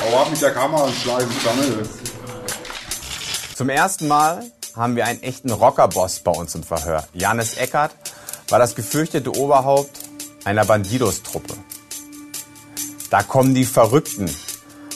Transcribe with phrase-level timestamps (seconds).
[0.00, 1.88] Hau ab mit der Kamera und schlag zusammen.
[3.54, 7.04] Zum ersten Mal haben wir einen echten Rockerboss bei uns im Verhör.
[7.12, 7.92] Janis Eckert
[8.48, 9.98] war das gefürchtete Oberhaupt
[10.44, 11.54] einer Bandidos-Truppe.
[13.10, 14.28] Da kommen die Verrückten,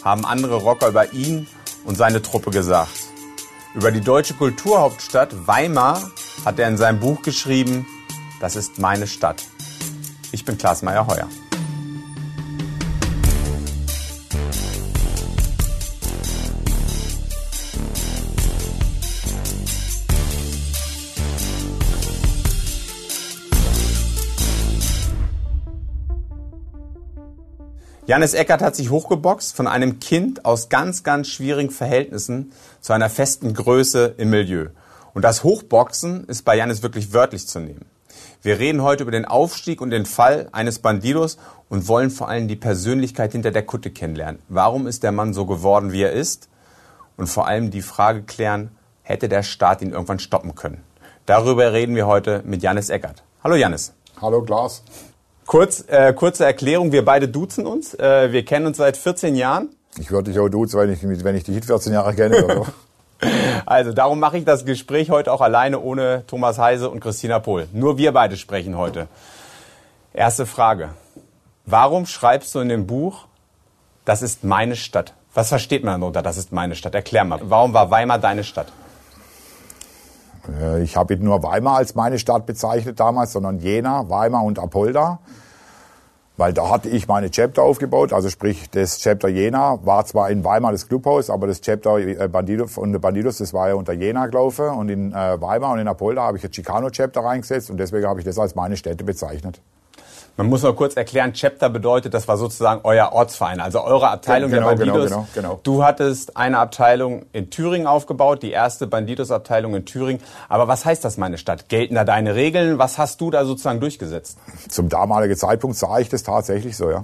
[0.03, 1.47] haben andere Rocker über ihn
[1.85, 2.91] und seine Truppe gesagt.
[3.75, 6.11] Über die deutsche Kulturhauptstadt Weimar
[6.45, 7.87] hat er in seinem Buch geschrieben,
[8.41, 9.45] das ist meine Stadt.
[10.33, 11.29] Ich bin Klaas Meyer-Heuer.
[28.09, 33.11] Janis Eckert hat sich hochgeboxt von einem Kind aus ganz, ganz schwierigen Verhältnissen zu einer
[33.11, 34.69] festen Größe im Milieu.
[35.13, 37.85] Und das Hochboxen ist bei Janis wirklich wörtlich zu nehmen.
[38.41, 41.37] Wir reden heute über den Aufstieg und den Fall eines Bandidos
[41.69, 44.41] und wollen vor allem die Persönlichkeit hinter der Kutte kennenlernen.
[44.49, 46.49] Warum ist der Mann so geworden, wie er ist?
[47.19, 48.71] Und vor allem die Frage klären,
[49.03, 50.83] hätte der Staat ihn irgendwann stoppen können?
[51.27, 53.23] Darüber reden wir heute mit Janis Eckert.
[53.45, 53.93] Hallo Janis.
[54.19, 54.83] Hallo Klaas.
[55.49, 57.95] Kurz, äh, kurze Erklärung, wir beide duzen uns.
[57.95, 59.71] Äh, wir kennen uns seit 14 Jahren.
[59.99, 62.67] Ich würde dich auch duzen, wenn ich, wenn ich dich 14 Jahre kenne.
[63.67, 67.67] Also darum mache ich das Gespräch heute auch alleine ohne Thomas Heise und Christina Pohl.
[67.73, 69.09] Nur wir beide sprechen heute.
[70.15, 70.91] Erste Frage.
[71.67, 73.25] Warum schreibst du in dem Buch,
[74.05, 75.15] das ist meine Stadt?
[75.35, 76.95] Was versteht man darunter, das ist meine Stadt?
[76.95, 77.41] Erklär mal.
[77.43, 78.69] Warum war Weimar deine Stadt?
[80.61, 85.19] Äh, ich habe nur Weimar als meine Stadt bezeichnet damals, sondern Jena, Weimar und Apolda.
[86.37, 90.45] Weil da hatte ich meine Chapter aufgebaut, also sprich das Chapter Jena war zwar in
[90.45, 94.27] Weimar das Clubhaus, aber das Chapter äh, Bandidos und Bandidos, das war ja unter Jena
[94.27, 97.79] gelaufen und in äh, Weimar und in Apolda habe ich ein Chicano Chapter reingesetzt und
[97.79, 99.61] deswegen habe ich das als meine Städte bezeichnet.
[100.39, 104.53] Man muss noch kurz erklären, Chapter bedeutet, das war sozusagen euer Ortsverein, also eure Abteilung
[104.53, 105.11] genau, der genau, Bandidos.
[105.11, 105.61] Genau, genau, genau.
[105.65, 110.23] Du hattest eine Abteilung in Thüringen aufgebaut, die erste Bandidos-Abteilung in Thüringen.
[110.49, 111.69] Aber was heißt das, meine Stadt?
[111.69, 112.79] Gelten da deine Regeln?
[112.79, 114.39] Was hast du da sozusagen durchgesetzt?
[114.69, 117.03] Zum damaligen Zeitpunkt sah ich das tatsächlich so, ja.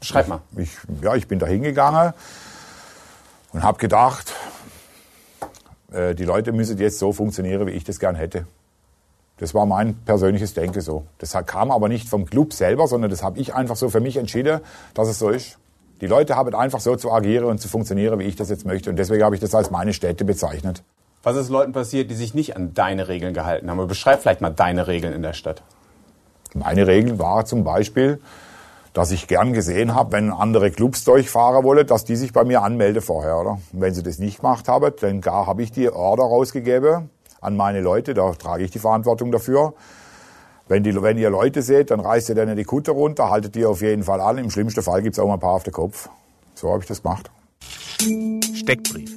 [0.00, 0.40] Schreib mal.
[0.56, 0.70] Ich,
[1.02, 2.14] ja, ich bin da hingegangen
[3.52, 4.32] und habe gedacht,
[5.92, 8.46] äh, die Leute müssen jetzt so funktionieren, wie ich das gern hätte.
[9.38, 11.04] Das war mein persönliches Denken so.
[11.18, 14.16] Das kam aber nicht vom Club selber, sondern das habe ich einfach so für mich
[14.16, 14.60] entschieden,
[14.94, 15.58] dass es so ist.
[16.00, 18.90] Die Leute haben einfach so zu agieren und zu funktionieren, wie ich das jetzt möchte.
[18.90, 20.82] Und deswegen habe ich das als meine Städte bezeichnet.
[21.22, 23.86] Was ist Leuten passiert, die sich nicht an deine Regeln gehalten haben?
[23.88, 25.62] beschreib vielleicht mal deine Regeln in der Stadt.
[26.54, 28.20] Meine Regeln war zum Beispiel,
[28.92, 32.62] dass ich gern gesehen habe, wenn andere Clubs durchfahren wollen, dass die sich bei mir
[32.62, 33.50] anmelden vorher, oder?
[33.72, 37.10] Und wenn sie das nicht gemacht haben, dann gar habe ich die Order rausgegeben,
[37.46, 39.74] an meine Leute, da trage ich die Verantwortung dafür.
[40.68, 43.64] Wenn, die, wenn ihr Leute seht, dann reißt ihr dann die Kutte runter, haltet die
[43.64, 44.36] auf jeden Fall an.
[44.38, 46.08] Im schlimmsten Fall gibt's auch mal ein paar auf den Kopf.
[46.54, 47.30] So habe ich das gemacht.
[48.54, 49.10] Steckbrief.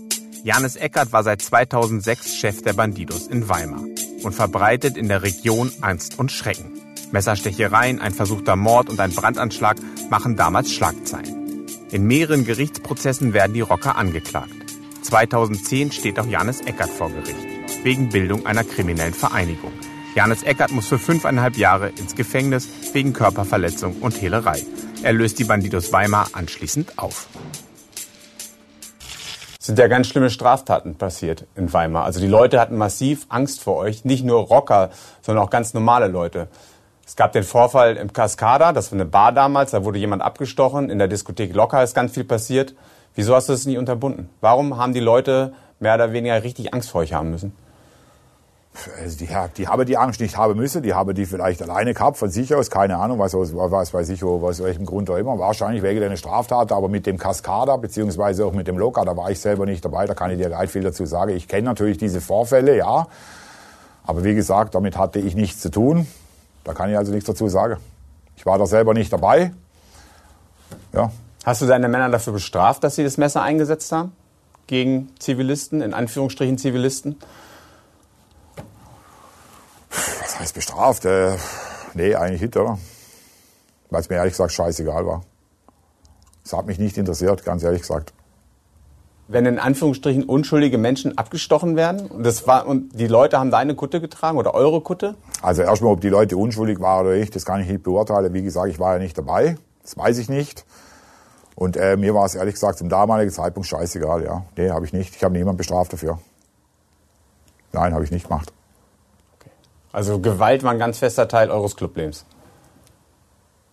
[0.43, 3.81] Janis Eckert war seit 2006 Chef der Bandidos in Weimar
[4.23, 6.79] und verbreitet in der Region Angst und Schrecken.
[7.11, 9.77] Messerstechereien, ein versuchter Mord und ein Brandanschlag
[10.11, 11.65] machen damals Schlagzeilen.
[11.91, 14.53] In mehreren Gerichtsprozessen werden die Rocker angeklagt.
[15.01, 19.71] 2010 steht auch Janis Eckert vor Gericht wegen Bildung einer kriminellen Vereinigung.
[20.15, 24.63] Janis Eckert muss für fünfeinhalb Jahre ins Gefängnis wegen Körperverletzung und Hehlerei.
[25.03, 27.27] Er löst die Bandidos Weimar anschließend auf.
[29.59, 32.05] Es sind ja ganz schlimme Straftaten passiert in Weimar.
[32.05, 34.03] Also die Leute hatten massiv Angst vor euch.
[34.03, 34.89] Nicht nur Rocker,
[35.21, 36.47] sondern auch ganz normale Leute.
[37.05, 40.89] Es gab den Vorfall im Cascada, das war eine Bar damals, da wurde jemand abgestochen.
[40.89, 42.75] In der Diskothek Locker ist ganz viel passiert.
[43.15, 44.29] Wieso hast du das nicht unterbunden?
[44.41, 47.53] Warum haben die Leute mehr oder weniger richtig Angst vor euch haben müssen?
[49.01, 52.17] Also die, die haben die Angst nicht haben müssen, die haben die vielleicht alleine gehabt
[52.17, 55.83] von sich aus, keine Ahnung, was, was weiß ich, aus welchem Grund auch immer, wahrscheinlich
[55.83, 59.39] wegen einer Straftat, aber mit dem Cascada, beziehungsweise auch mit dem Loka, da war ich
[59.39, 61.35] selber nicht dabei, da kann ich dir gleich viel dazu sagen.
[61.35, 63.07] Ich kenne natürlich diese Vorfälle, ja,
[64.03, 66.07] aber wie gesagt, damit hatte ich nichts zu tun,
[66.63, 67.77] da kann ich also nichts dazu sagen.
[68.35, 69.51] Ich war da selber nicht dabei,
[70.93, 71.11] ja.
[71.45, 74.11] Hast du deine Männer dafür bestraft, dass sie das Messer eingesetzt haben?
[74.67, 77.15] Gegen Zivilisten, in Anführungsstrichen Zivilisten?
[80.39, 81.03] Heißt bestraft?
[81.03, 81.35] Äh,
[81.93, 82.79] nee, eigentlich nicht, oder?
[83.89, 85.23] Weil es mir ehrlich gesagt scheißegal war.
[86.45, 88.13] Es hat mich nicht interessiert, ganz ehrlich gesagt.
[89.27, 93.75] Wenn in Anführungsstrichen unschuldige Menschen abgestochen werden und, das war, und die Leute haben deine
[93.75, 95.15] Kutte getragen oder eure Kutte?
[95.41, 98.33] Also erstmal, ob die Leute unschuldig waren oder nicht, das kann ich nicht beurteilen.
[98.33, 99.57] Wie gesagt, ich war ja nicht dabei.
[99.83, 100.65] Das weiß ich nicht.
[101.55, 104.23] Und äh, mir war es ehrlich gesagt zum damaligen Zeitpunkt scheißegal.
[104.23, 105.15] Ja, nee, habe ich nicht.
[105.15, 106.19] Ich habe niemanden bestraft dafür.
[107.73, 108.53] Nein, habe ich nicht gemacht.
[109.99, 112.25] Also Gewalt war ein ganz fester Teil eures Clublebens.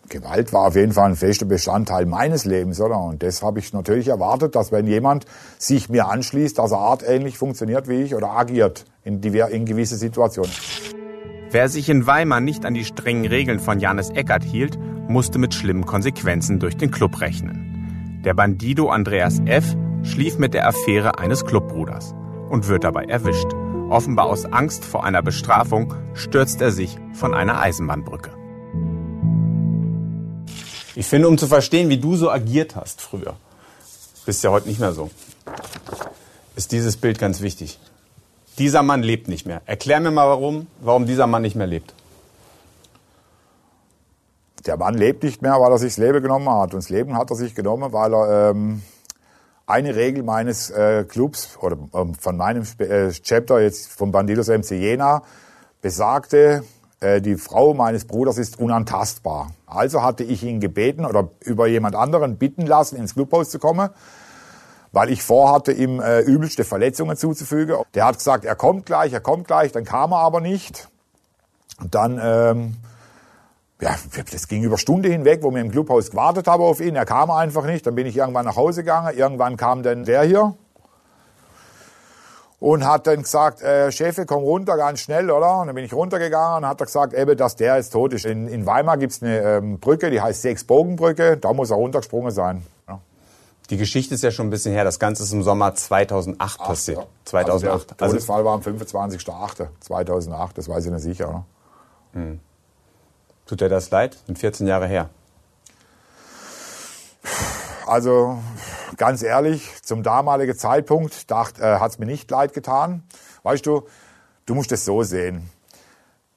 [0.08, 2.98] Gewalt war auf jeden Fall ein fester Bestandteil meines Lebens, oder?
[2.98, 5.24] Und das habe ich natürlich erwartet, dass wenn jemand
[5.56, 9.94] sich mir anschließt, dass er artähnlich funktioniert wie ich oder agiert in, die, in gewisse
[9.94, 10.50] Situationen.
[11.52, 14.76] Wer sich in Weimar nicht an die strengen Regeln von Janis Eckert hielt,
[15.06, 18.20] musste mit schlimmen Konsequenzen durch den Club rechnen.
[18.24, 19.76] Der Bandido Andreas F.
[20.02, 22.16] schlief mit der Affäre eines Clubbruders
[22.48, 23.46] und wird dabei erwischt.
[23.88, 28.32] Offenbar aus Angst vor einer Bestrafung stürzt er sich von einer Eisenbahnbrücke.
[30.96, 33.36] Ich finde, um zu verstehen, wie du so agiert hast früher,
[34.24, 35.10] bist ja heute nicht mehr so,
[36.56, 37.78] ist dieses Bild ganz wichtig.
[38.58, 39.62] Dieser Mann lebt nicht mehr.
[39.66, 41.94] Erklär mir mal, warum, warum dieser Mann nicht mehr lebt.
[44.66, 46.74] Der Mann lebt nicht mehr, weil er sich das Leben genommen hat.
[46.74, 48.82] Und das Leben hat er sich genommen, weil er ähm,
[49.66, 54.70] eine Regel meines äh, Clubs oder ähm, von meinem äh, Chapter jetzt vom Bandidos MC
[54.72, 55.22] Jena
[55.82, 56.62] besagte,
[57.00, 59.50] äh, die Frau meines Bruders ist unantastbar.
[59.66, 63.90] Also hatte ich ihn gebeten oder über jemand anderen bitten lassen, ins Clubhaus zu kommen,
[64.92, 67.76] weil ich vorhatte, ihm äh, übelste Verletzungen zuzufügen.
[67.94, 70.88] Der hat gesagt, er kommt gleich, er kommt gleich, dann kam er aber nicht.
[71.80, 72.76] Und dann, ähm,
[73.80, 73.94] ja,
[74.32, 76.96] das ging über Stunde hinweg, wo wir im Clubhaus gewartet haben auf ihn.
[76.96, 77.86] Er kam einfach nicht.
[77.86, 79.16] Dann bin ich irgendwann nach Hause gegangen.
[79.16, 80.54] Irgendwann kam dann der hier,
[82.58, 85.60] und hat dann gesagt, äh, Chefe, komm runter, ganz schnell, oder?
[85.60, 88.24] Und dann bin ich runtergegangen und hat er gesagt, eben, dass der jetzt tot ist.
[88.24, 92.64] In, in Weimar gibt's eine ähm, Brücke, die heißt Sechsbogenbrücke, da muss er runtergesprungen sein.
[92.88, 93.00] Ja.
[93.70, 96.66] Die Geschichte ist ja schon ein bisschen her, das Ganze ist im Sommer 2008 Ach,
[96.66, 96.98] passiert.
[96.98, 97.06] Ja.
[97.24, 97.72] 2008.
[97.72, 101.44] Also der Todesfall war am 25.08.2008, das weiß ich nicht sicher, oder?
[102.14, 102.40] Hm.
[103.46, 104.18] Tut dir das leid?
[104.26, 105.08] Sind 14 Jahre her.
[107.86, 108.38] Also
[108.96, 113.04] ganz ehrlich, zum damaligen Zeitpunkt dacht, äh, hat es mir nicht leid getan.
[113.44, 113.86] Weißt du,
[114.46, 115.48] du musst es so sehen.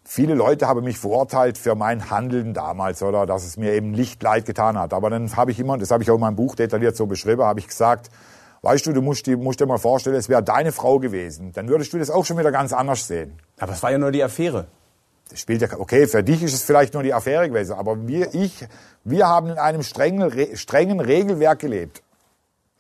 [0.04, 4.22] Viele Leute haben mich verurteilt für mein Handeln damals oder dass es mir eben nicht
[4.22, 4.94] leid getan hat.
[4.94, 7.42] Aber dann habe ich immer, das habe ich auch in meinem Buch detailliert so beschrieben,
[7.42, 8.12] habe ich gesagt,
[8.62, 11.54] weißt du, du musst, die, musst dir mal vorstellen, es wäre deine Frau gewesen.
[11.54, 13.40] Dann würdest du das auch schon wieder ganz anders sehen.
[13.60, 14.68] Aber es war ja nur die Affäre
[15.30, 18.34] das spielt ja, okay, für dich ist es vielleicht nur die Affäre gewesen, aber wir,
[18.34, 18.66] ich,
[19.04, 22.02] wir haben in einem strengen, strengen Regelwerk gelebt.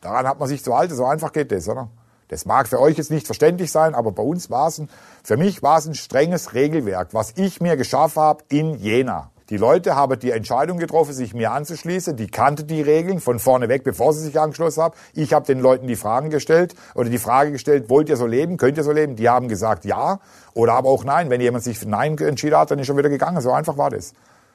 [0.01, 1.89] Daran hat man sich zu halten, so einfach geht das, oder?
[2.29, 4.89] Das mag für euch jetzt nicht verständlich sein, aber bei uns war es ein,
[5.23, 9.31] für mich war es ein strenges Regelwerk, was ich mir geschaffen habe in Jena.
[9.49, 12.15] Die Leute haben die Entscheidung getroffen, sich mir anzuschließen.
[12.15, 14.95] Die kannte die Regeln von vorne weg, bevor sie sich angeschlossen haben.
[15.13, 18.57] Ich habe den Leuten die Fragen gestellt oder die Frage gestellt, wollt ihr so leben,
[18.57, 19.15] könnt ihr so leben?
[19.15, 20.19] Die haben gesagt ja
[20.53, 21.31] oder aber auch nein.
[21.31, 23.41] Wenn jemand sich für nein entschieden hat, dann ist er wieder gegangen.
[23.41, 24.13] So einfach war das.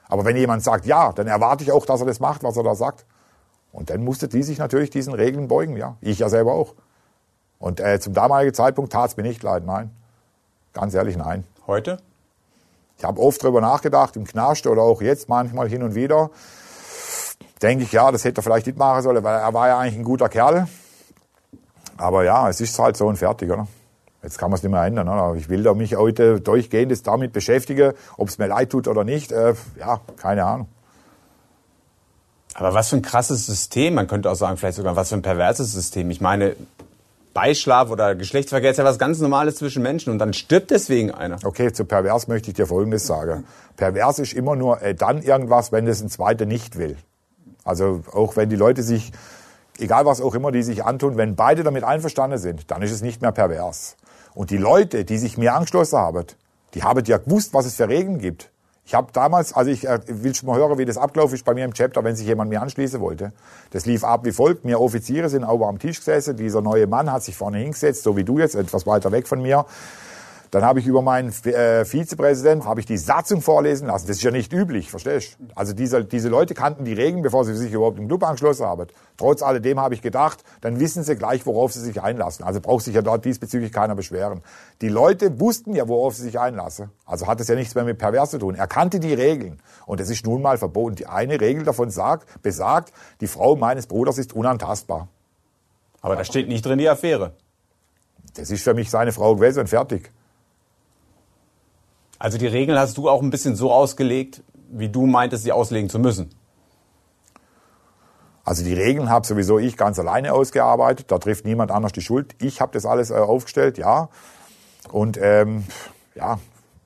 [0.09, 2.63] Aber wenn jemand sagt ja, dann erwarte ich auch, dass er das macht, was er
[2.63, 3.05] da sagt.
[3.73, 5.97] Und dann musste die sich natürlich diesen Regeln beugen, ja.
[6.01, 6.75] Ich ja selber auch.
[7.59, 9.91] Und äh, zum damaligen Zeitpunkt tat es mir nicht leid, nein.
[10.73, 11.45] Ganz ehrlich, nein.
[11.67, 11.99] Heute?
[12.99, 16.31] Ich habe oft drüber nachgedacht, im Knast oder auch jetzt manchmal hin und wieder.
[17.63, 19.97] Denke ich, ja, das hätte er vielleicht nicht machen sollen, weil er war ja eigentlich
[19.97, 20.69] ein guter Kerl.
[21.97, 23.67] Aber ja, es ist halt so und fertig, oder?
[24.23, 25.09] Jetzt kann man es nicht mehr ändern.
[25.09, 25.35] Oder?
[25.37, 29.33] Ich will da mich heute durchgehend damit beschäftigen, ob es mir leid tut oder nicht.
[29.33, 30.69] Äh, ja, keine Ahnung.
[32.55, 33.95] Aber was für ein krasses System.
[33.95, 36.11] Man könnte auch sagen, vielleicht sogar was für ein perverses System.
[36.11, 36.57] Ich meine,
[37.35, 41.39] Beischlaf oder Geschlechtsverkehr ist ja was ganz Normales zwischen Menschen und dann stirbt deswegen einer.
[41.45, 43.45] Okay, zu pervers möchte ich dir Folgendes sagen.
[43.77, 46.97] Pervers ist immer nur äh, dann irgendwas, wenn es ein Zweiter nicht will.
[47.65, 49.11] Also auch wenn die Leute sich,
[49.79, 53.03] egal was auch immer, die sich antun, wenn beide damit einverstanden sind, dann ist es
[53.03, 53.97] nicht mehr pervers.
[54.35, 56.27] Und die Leute, die sich mir angeschlossen haben,
[56.75, 58.51] die haben ja gewusst, was es für Regeln gibt.
[58.87, 61.55] Ich habe damals, also ich äh, will schon mal hören, wie das abgelaufen ist bei
[61.55, 63.33] mir im Chapter, wenn sich jemand mir anschließen wollte.
[63.71, 64.65] Das lief ab wie folgt.
[64.65, 66.37] Mir Offiziere sind auch am Tisch gesessen.
[66.37, 69.41] Dieser neue Mann hat sich vorne hingesetzt, so wie du jetzt, etwas weiter weg von
[69.41, 69.65] mir.
[70.55, 74.07] Dann habe ich über meinen äh, Vizepräsidenten habe ich die Satzung vorlesen lassen.
[74.07, 75.47] Das ist ja nicht üblich, verstehst du?
[75.57, 78.87] Also diese, diese Leute kannten die Regeln, bevor sie sich überhaupt im Club angeschlossen haben.
[79.17, 82.45] Trotz alledem habe ich gedacht, dann wissen sie gleich, worauf sie sich einlassen.
[82.45, 84.43] Also braucht sich ja dort diesbezüglich keiner beschweren.
[84.81, 86.93] Die Leute wussten ja, worauf sie sich einlassen.
[87.05, 88.55] Also hat es ja nichts mehr mit pervers zu tun.
[88.55, 89.61] Er kannte die Regeln.
[89.87, 90.95] Und es ist nun mal verboten.
[90.95, 95.09] Die eine Regel davon sagt, besagt, die Frau meines Bruders ist unantastbar.
[96.01, 97.33] Aber da steht nicht drin die Affäre.
[98.37, 100.13] Das ist für mich seine Frau gewesen und fertig.
[102.19, 105.91] Also die Regeln hast du auch ein bisschen so ausgelegt, wie du meintest, sie auslegen
[105.91, 106.31] zu müssen.
[108.45, 111.11] Also die Regeln habe sowieso ich ganz alleine ausgearbeitet.
[111.11, 112.35] Da trifft niemand anders die Schuld.
[112.41, 114.11] Ich habe das alles äh, aufgestellt, ja.
[114.91, 115.65] Und ähm,
[116.15, 116.39] ja,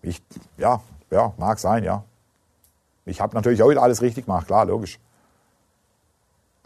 [0.03, 0.23] ich,
[0.57, 0.81] ja,
[1.11, 2.05] ja, mag sein, ja.
[3.05, 5.01] Ich habe natürlich auch alles richtig gemacht, klar, logisch.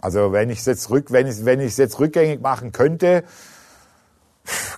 [0.01, 3.25] Also wenn ich es jetzt rück, wenn ich, wenn jetzt rückgängig machen könnte,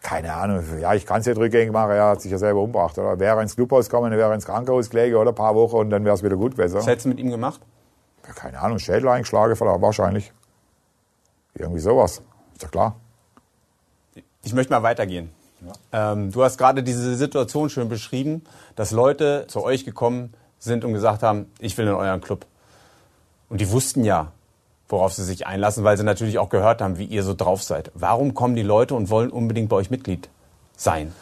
[0.03, 2.99] keine Ahnung, ja, ich kann es nicht rückgängig machen, er hat sich ja selber umgebracht,
[2.99, 3.19] oder?
[3.19, 5.31] Wäre ins Clubhaus gekommen, wäre ins Krankenhaus gelegen, oder?
[5.31, 6.75] Ein paar Wochen und dann wäre es wieder gut gewesen.
[6.75, 7.61] Was hättest du mit ihm gemacht?
[8.27, 10.33] Ja, keine Ahnung, Schädel eingeschlagen, wahrscheinlich.
[11.55, 12.23] Irgendwie sowas.
[12.53, 12.97] Ist ja klar.
[14.43, 15.31] Ich möchte mal weitergehen.
[15.93, 16.13] Ja.
[16.13, 18.45] Ähm, du hast gerade diese Situation schön beschrieben,
[18.77, 22.47] dass Leute zu euch gekommen sind und gesagt haben, ich will in euren Club.
[23.49, 24.33] Und die wussten ja,
[24.95, 27.91] worauf sie sich einlassen, weil sie natürlich auch gehört haben, wie ihr so drauf seid.
[27.95, 30.31] Warum kommen die Leute und wollen unbedingt bei euch Mitglied
[30.77, 31.13] sein?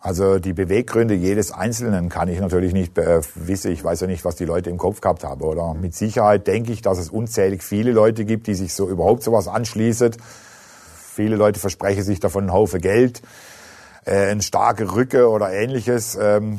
[0.00, 3.72] Also die Beweggründe jedes Einzelnen kann ich natürlich nicht äh, wissen.
[3.72, 5.40] Ich weiß ja nicht, was die Leute im Kopf gehabt haben.
[5.40, 9.22] Oder mit Sicherheit denke ich, dass es unzählig viele Leute gibt, die sich so überhaupt
[9.22, 10.14] sowas anschließen.
[11.14, 13.22] Viele Leute versprechen sich davon einen Haufen Geld,
[14.04, 16.18] äh, ein starke Rücke oder ähnliches.
[16.20, 16.58] Ähm,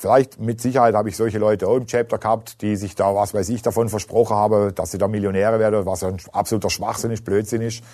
[0.00, 3.34] vielleicht mit Sicherheit habe ich solche Leute auch im Chapter gehabt, die sich da, was
[3.34, 7.24] weiß ich, davon versprochen haben, dass sie da Millionäre werden, was ein absoluter Schwachsinn ist,
[7.24, 7.84] Blödsinn ist.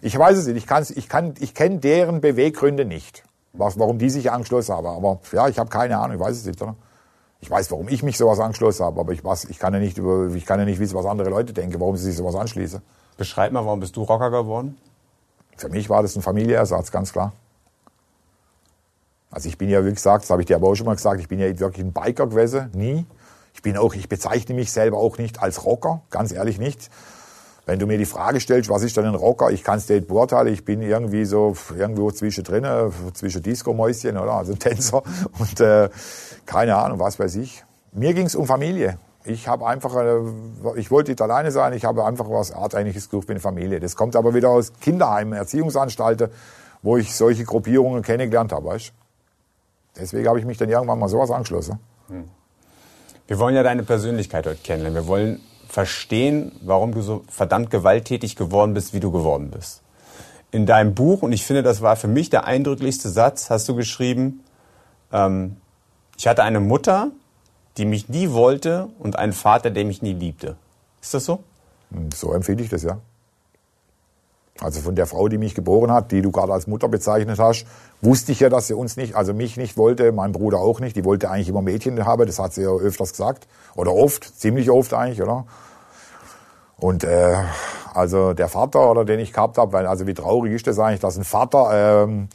[0.00, 0.56] Ich weiß es nicht.
[0.56, 3.24] Ich, kann's, ich, kann, ich kenne deren Beweggründe nicht
[3.58, 4.86] was, warum die sich angeschlossen haben.
[4.86, 6.60] Aber ja, ich habe keine Ahnung, ich weiß es nicht.
[6.62, 6.76] Oder?
[7.40, 9.98] Ich weiß, warum ich mich sowas angeschlossen habe, aber ich, weiß, ich, kann ja nicht
[9.98, 12.80] über, ich kann ja nicht wissen, was andere Leute denken, warum sie sich sowas anschließen.
[13.16, 14.76] Beschreib mal, warum bist du Rocker geworden?
[15.56, 17.32] Für mich war das ein Familienersatz, ganz klar.
[19.30, 21.20] Also ich bin ja, wie gesagt, das habe ich dir aber auch schon mal gesagt,
[21.20, 23.06] ich bin ja wirklich ein Biker gewesen, nie.
[23.54, 26.90] Ich bin auch, ich bezeichne mich selber auch nicht als Rocker, ganz ehrlich nicht.
[27.64, 29.96] Wenn du mir die Frage stellst, was ist denn ein Rocker, ich kann es dir
[29.96, 30.52] nicht beurteilen.
[30.52, 32.64] Ich bin irgendwie so irgendwo zwischendrin,
[33.14, 35.02] zwischen Disco-Mäuschen oder also Tänzer
[35.38, 35.88] und äh,
[36.44, 37.64] keine Ahnung, was weiß ich.
[37.92, 38.98] Mir ging es um Familie.
[39.24, 40.20] Ich habe einfach, äh,
[40.76, 41.72] ich wollte nicht alleine sein.
[41.72, 43.80] Ich habe einfach was Artähnliches gesucht eine Familie.
[43.80, 46.28] Das kommt aber wieder aus Kinderheimen, Erziehungsanstalten,
[46.82, 48.66] wo ich solche Gruppierungen kennengelernt habe.
[48.66, 48.92] Weißt?
[49.98, 51.78] Deswegen habe ich mich dann irgendwann mal sowas angeschlossen.
[52.08, 52.28] Hm.
[53.26, 55.02] Wir wollen ja deine Persönlichkeit heute kennenlernen.
[55.02, 59.82] Wir wollen verstehen, warum du so verdammt gewalttätig geworden bist, wie du geworden bist.
[60.52, 63.74] In deinem Buch, und ich finde, das war für mich der eindrücklichste Satz, hast du
[63.74, 64.44] geschrieben,
[65.12, 65.56] ähm,
[66.16, 67.10] ich hatte eine Mutter,
[67.76, 70.56] die mich nie wollte und einen Vater, der mich nie liebte.
[71.02, 71.42] Ist das so?
[71.90, 73.00] Hm, so empfinde ich das, ja.
[74.60, 77.66] Also von der Frau, die mich geboren hat, die du gerade als Mutter bezeichnet hast,
[78.00, 80.96] wusste ich ja, dass sie uns nicht, also mich nicht wollte, mein Bruder auch nicht.
[80.96, 83.46] Die wollte eigentlich immer Mädchen haben, das hat sie ja öfters gesagt.
[83.74, 85.44] Oder oft, ziemlich oft eigentlich, oder?
[86.78, 87.36] Und äh,
[87.94, 91.00] also der Vater, oder den ich gehabt habe, weil also wie traurig ist das eigentlich,
[91.00, 92.28] dass ein Vater ähm,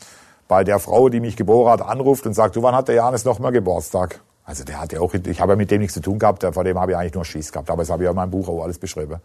[0.47, 3.23] bei der Frau, die mich geboren hat, anruft und sagt, du, wann hat der Janis
[3.23, 4.19] noch mal Geburtstag?
[4.43, 6.63] Also der hat ja auch, ich habe ja mit dem nichts zu tun gehabt, vor
[6.63, 8.49] dem habe ich eigentlich nur Schiss gehabt, aber das habe ich ja in meinem Buch
[8.49, 9.21] auch alles beschrieben.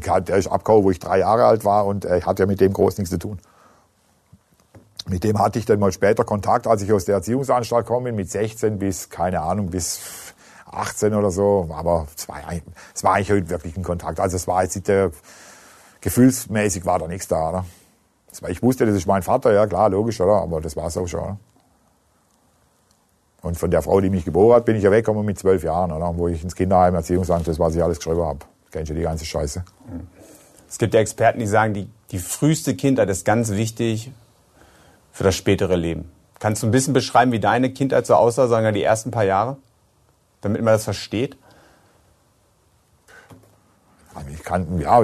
[0.00, 2.60] Den, der ist abgehauen, wo ich drei Jahre alt war und äh, hat ja mit
[2.60, 3.38] dem groß nichts zu tun.
[5.06, 8.30] Mit dem hatte ich dann mal später Kontakt, als ich aus der Erziehungsanstalt komme, mit
[8.30, 10.00] 16 bis, keine Ahnung, bis
[10.70, 11.68] 18 oder so.
[11.72, 12.40] Aber es war,
[12.94, 14.20] es war eigentlich wirklich ein Kontakt.
[14.20, 15.10] Also es war jetzt der,
[16.00, 17.64] gefühlsmäßig war da nichts da, oder?
[18.40, 20.40] War, ich wusste, das ist mein Vater, ja klar, logisch, oder?
[20.42, 21.38] Aber das war es auch schon, oder?
[23.42, 25.90] Und von der Frau, die mich geboren hat, bin ich ja weggekommen mit zwölf Jahren,
[25.90, 26.16] oder?
[26.16, 28.38] Wo ich ins Kinderheim, Erziehungsamt, das, was ich alles geschrieben habe.
[28.72, 29.64] Kennst du die ganze Scheiße?
[30.68, 34.10] Es gibt ja Experten, die sagen, die, die früheste Kindheit ist ganz wichtig
[35.12, 36.10] für das spätere Leben.
[36.38, 39.24] Kannst du ein bisschen beschreiben, wie deine Kindheit so aussah, sagen wir die ersten paar
[39.24, 39.58] Jahre?
[40.40, 41.36] Damit man das versteht?
[44.32, 45.02] Ich kann, ja,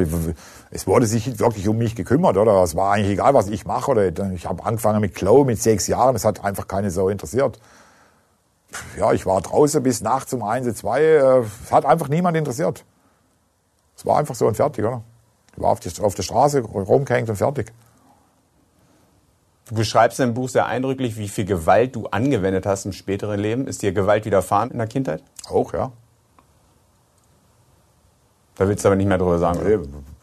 [0.71, 2.63] es wurde sich wirklich um mich gekümmert, oder?
[2.63, 4.33] Es war eigentlich egal, was ich mache, oder?
[4.33, 7.59] Ich habe angefangen mit Klo mit sechs Jahren, das hat einfach keine Sau interessiert.
[8.99, 12.85] Ja, ich war draußen bis nachts um eins, zwei, äh, es hat einfach niemand interessiert.
[13.99, 15.03] Es war einfach so und fertig, oder?
[15.57, 17.73] Ich war auf, die, auf der Straße rumgehängt und fertig.
[19.67, 23.41] Du beschreibst in deinem Buch sehr eindrücklich, wie viel Gewalt du angewendet hast im späteren
[23.41, 23.67] Leben.
[23.67, 25.25] Ist dir Gewalt widerfahren in der Kindheit?
[25.51, 25.91] Auch, ja.
[28.55, 29.59] Da willst du aber nicht mehr drüber sagen.
[29.61, 29.81] Oder?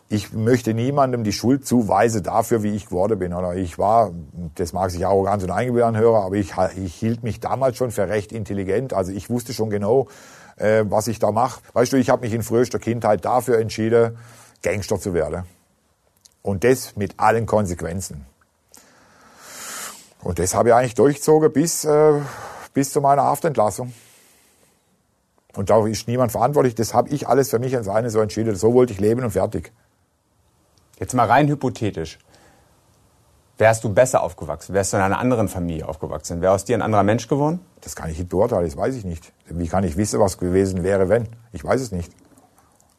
[0.08, 3.34] Ich möchte niemandem die Schuld zuweisen dafür, wie ich geworden bin.
[3.34, 4.12] Oder ich war,
[4.56, 8.08] das mag sich arrogant und eingebildet anhören, aber ich, ich hielt mich damals schon für
[8.08, 8.94] recht intelligent.
[8.94, 10.08] Also ich wusste schon genau,
[10.58, 11.62] äh, was ich da mache.
[11.74, 14.18] Weißt du, ich habe mich in frühester Kindheit dafür entschieden,
[14.62, 15.44] Gangster zu werden.
[16.42, 18.26] Und das mit allen Konsequenzen.
[20.22, 22.14] Und das habe ich eigentlich durchgezogen bis, äh,
[22.74, 23.94] bis zu meiner Haftentlassung.
[25.56, 26.76] Und da ist niemand verantwortlich.
[26.76, 28.56] Das habe ich alles für mich als eine so entschieden.
[28.56, 29.72] So wollte ich leben und fertig.
[31.00, 32.20] Jetzt mal rein hypothetisch.
[33.58, 34.74] Wärst du besser aufgewachsen?
[34.74, 36.42] Wärst du in einer anderen Familie aufgewachsen?
[36.42, 37.62] Wäre aus dir ein anderer Mensch geworden?
[37.82, 39.32] Das kann ich nicht beurteilen, das weiß ich nicht.
[39.48, 41.30] Wie kann ich wissen, was gewesen wäre, wenn?
[41.54, 42.12] Ich weiß es nicht.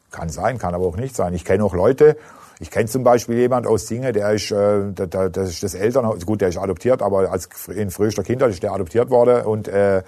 [0.09, 1.33] Kann sein, kann aber auch nicht sein.
[1.35, 2.17] Ich kenne auch Leute,
[2.59, 6.25] ich kenne zum Beispiel jemand aus Singe, der ist, äh, der, das ist das Elternhaus,
[6.25, 10.01] gut, der ist adoptiert, aber als in frühester Kindheit ist der adoptiert worden und äh,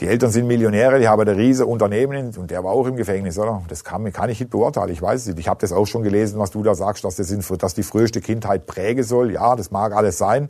[0.00, 3.38] die Eltern sind Millionäre, die haben ein riese Unternehmen und der war auch im Gefängnis,
[3.38, 3.62] oder?
[3.68, 5.38] Das kann, kann ich nicht beurteilen, ich weiß es nicht.
[5.38, 7.82] Ich habe das auch schon gelesen, was du da sagst, dass, das in, dass die
[7.82, 9.30] früheste Kindheit prägen soll.
[9.30, 10.48] Ja, das mag alles sein.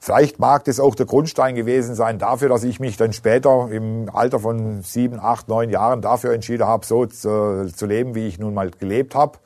[0.00, 4.10] Vielleicht mag das auch der Grundstein gewesen sein dafür, dass ich mich dann später im
[4.12, 8.38] Alter von sieben, acht, neun Jahren dafür entschieden habe, so zu, zu leben, wie ich
[8.38, 9.38] nun mal gelebt habe.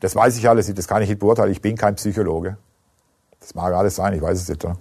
[0.00, 1.50] Das weiß ich alles, das kann ich nicht beurteilen.
[1.50, 2.58] Ich bin kein Psychologe.
[3.40, 4.64] Das mag alles sein, ich weiß es nicht.
[4.64, 4.76] Oder?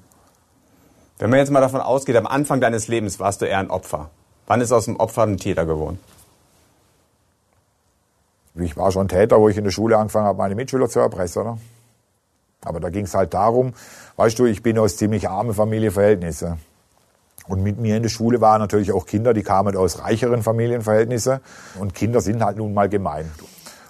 [1.20, 4.10] Wenn man jetzt mal davon ausgeht, am Anfang deines Lebens warst du eher ein Opfer.
[4.46, 6.00] Wann ist aus dem Opfer ein Täter geworden?
[8.56, 11.42] Ich war schon Täter, wo ich in der Schule angefangen habe, meine Mitschüler zu erpressen.
[11.42, 11.58] Oder?
[12.64, 13.74] Aber da ging es halt darum,
[14.16, 16.60] weißt du, ich bin aus ziemlich armen Familienverhältnissen.
[17.48, 21.40] Und mit mir in der Schule waren natürlich auch Kinder, die kamen aus reicheren Familienverhältnissen.
[21.80, 23.32] Und Kinder sind halt nun mal gemein.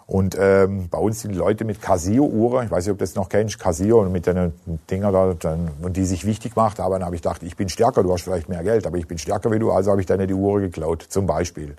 [0.07, 3.59] Und ähm, bei uns sind Leute mit Casio-Uhren, ich weiß nicht, ob das noch kennst,
[3.59, 4.53] Casio, und mit den
[4.89, 6.93] Dinger da, dann, und die sich wichtig gemacht haben.
[6.93, 9.17] Dann habe ich gedacht, ich bin stärker, du hast vielleicht mehr Geld, aber ich bin
[9.17, 11.75] stärker wie du, also habe ich deine die Uhr geklaut, zum Beispiel.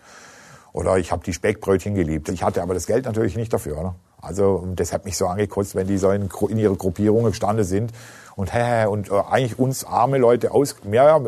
[0.74, 2.28] Oder ich habe die Speckbrötchen geliebt.
[2.28, 3.80] Ich hatte aber das Geld natürlich nicht dafür.
[3.80, 3.94] Oder?
[4.20, 7.92] Also das hat mich so angekotzt, wenn die so in, in ihre Gruppierungen gestanden sind
[8.36, 11.22] und hä, und äh, eigentlich uns arme Leute aus, mehr,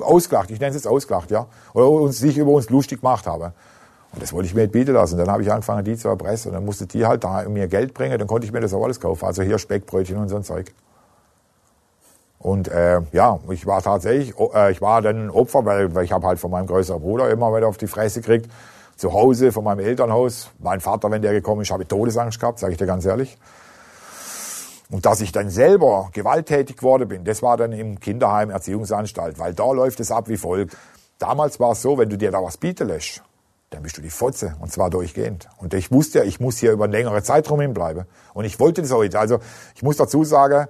[0.00, 3.52] ausgelacht, ich nenne es jetzt ausgelacht, ja, oder uns sich über uns lustig gemacht haben.
[4.12, 5.18] Und das wollte ich mir nicht bieten lassen.
[5.18, 6.50] Dann habe ich angefangen, die zu erpressen.
[6.50, 8.18] Und dann musste die halt da mir Geld bringen.
[8.18, 9.24] Dann konnte ich mir das auch alles kaufen.
[9.24, 10.72] Also hier Speckbrötchen und so ein Zeug.
[12.38, 16.26] Und äh, ja, ich war tatsächlich, äh, ich war dann Opfer, weil, weil ich habe
[16.26, 18.50] halt von meinem größeren Bruder immer wieder auf die Fresse gekriegt.
[18.96, 20.50] Zu Hause, von meinem Elternhaus.
[20.58, 23.36] Mein Vater, wenn der gekommen ist, habe ich Todesangst gehabt, sage ich dir ganz ehrlich.
[24.90, 29.52] Und dass ich dann selber gewalttätig geworden bin, das war dann im Kinderheim Erziehungsanstalt, weil
[29.52, 30.76] da läuft es ab wie folgt.
[31.18, 33.22] Damals war es so, wenn du dir da was bieten lässt,
[33.70, 35.48] dann bist du die Fotze und zwar durchgehend.
[35.58, 38.06] Und ich wusste ja, ich muss hier über einen längeren Zeitraum hinbleiben.
[38.32, 39.18] Und ich wollte das heute.
[39.18, 39.38] Also
[39.74, 40.68] ich muss dazu sagen,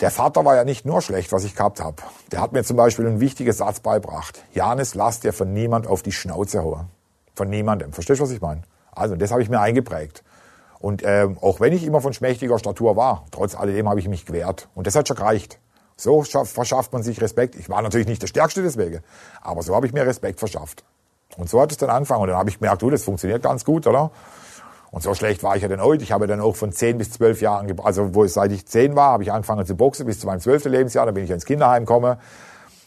[0.00, 2.02] der Vater war ja nicht nur schlecht, was ich gehabt habe.
[2.32, 4.44] Der hat mir zum Beispiel einen wichtigen Satz beibracht.
[4.52, 6.88] Janis, lass dir von niemand auf die Schnauze hauen.
[7.34, 7.92] Von niemandem.
[7.92, 8.62] Verstehst du, was ich meine?
[8.92, 10.22] Also das habe ich mir eingeprägt.
[10.78, 14.24] Und ähm, auch wenn ich immer von schmächtiger Statur war, trotz alledem habe ich mich
[14.24, 14.68] gewehrt.
[14.74, 15.58] Und das hat schon gereicht.
[15.96, 17.54] So verschafft man sich Respekt.
[17.56, 19.00] Ich war natürlich nicht der Stärkste deswegen,
[19.42, 20.82] aber so habe ich mir Respekt verschafft.
[21.36, 22.22] Und so hat es dann angefangen.
[22.22, 24.10] Und dann habe ich gemerkt, du, das funktioniert ganz gut, oder?
[24.90, 26.02] Und so schlecht war ich ja dann heute.
[26.02, 28.96] Ich habe dann auch von zehn bis zwölf Jahren, also wo ich, seit ich zehn
[28.96, 31.06] war, habe ich angefangen zu boxen bis zu meinem zwölften Lebensjahr.
[31.06, 32.16] Dann bin ich ins Kinderheim gekommen.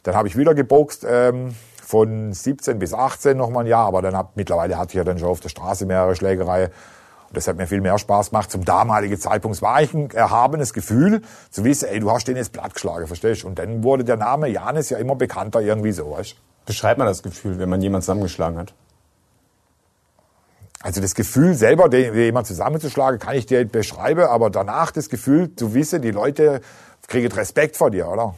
[0.04, 3.88] Dann habe ich wieder geboxt ähm, von 17 bis 18 noch mal ein Jahr.
[3.88, 6.72] Aber dann hab, mittlerweile hatte ich ja dann schon auf der Straße mehrere Schlägereien.
[7.30, 8.52] Und das hat mir viel mehr Spaß gemacht.
[8.52, 12.52] Zum damaligen Zeitpunkt war ich ein erhabenes Gefühl, zu wissen, ey, du hast den jetzt
[12.52, 13.48] platt geschlagen, verstehst du?
[13.48, 16.53] Und dann wurde der Name Janis ja immer bekannter irgendwie so, weißt du?
[16.66, 18.74] Beschreibt man das Gefühl, wenn man jemanden zusammengeschlagen hat?
[20.82, 25.56] Also das Gefühl selber, den, jemand zusammenzuschlagen, kann ich dir beschreiben, aber danach das Gefühl
[25.56, 26.62] zu wissen, die Leute
[27.08, 28.36] kriegen Respekt vor dir, oder?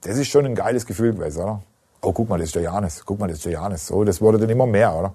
[0.00, 1.62] Das ist schon ein geiles Gefühl gewesen, oder?
[2.02, 3.04] Oh, guck mal, das ist der Janis.
[3.06, 3.86] Guck mal, das ist der Janis.
[3.86, 5.14] So, das wurde dann immer mehr, oder?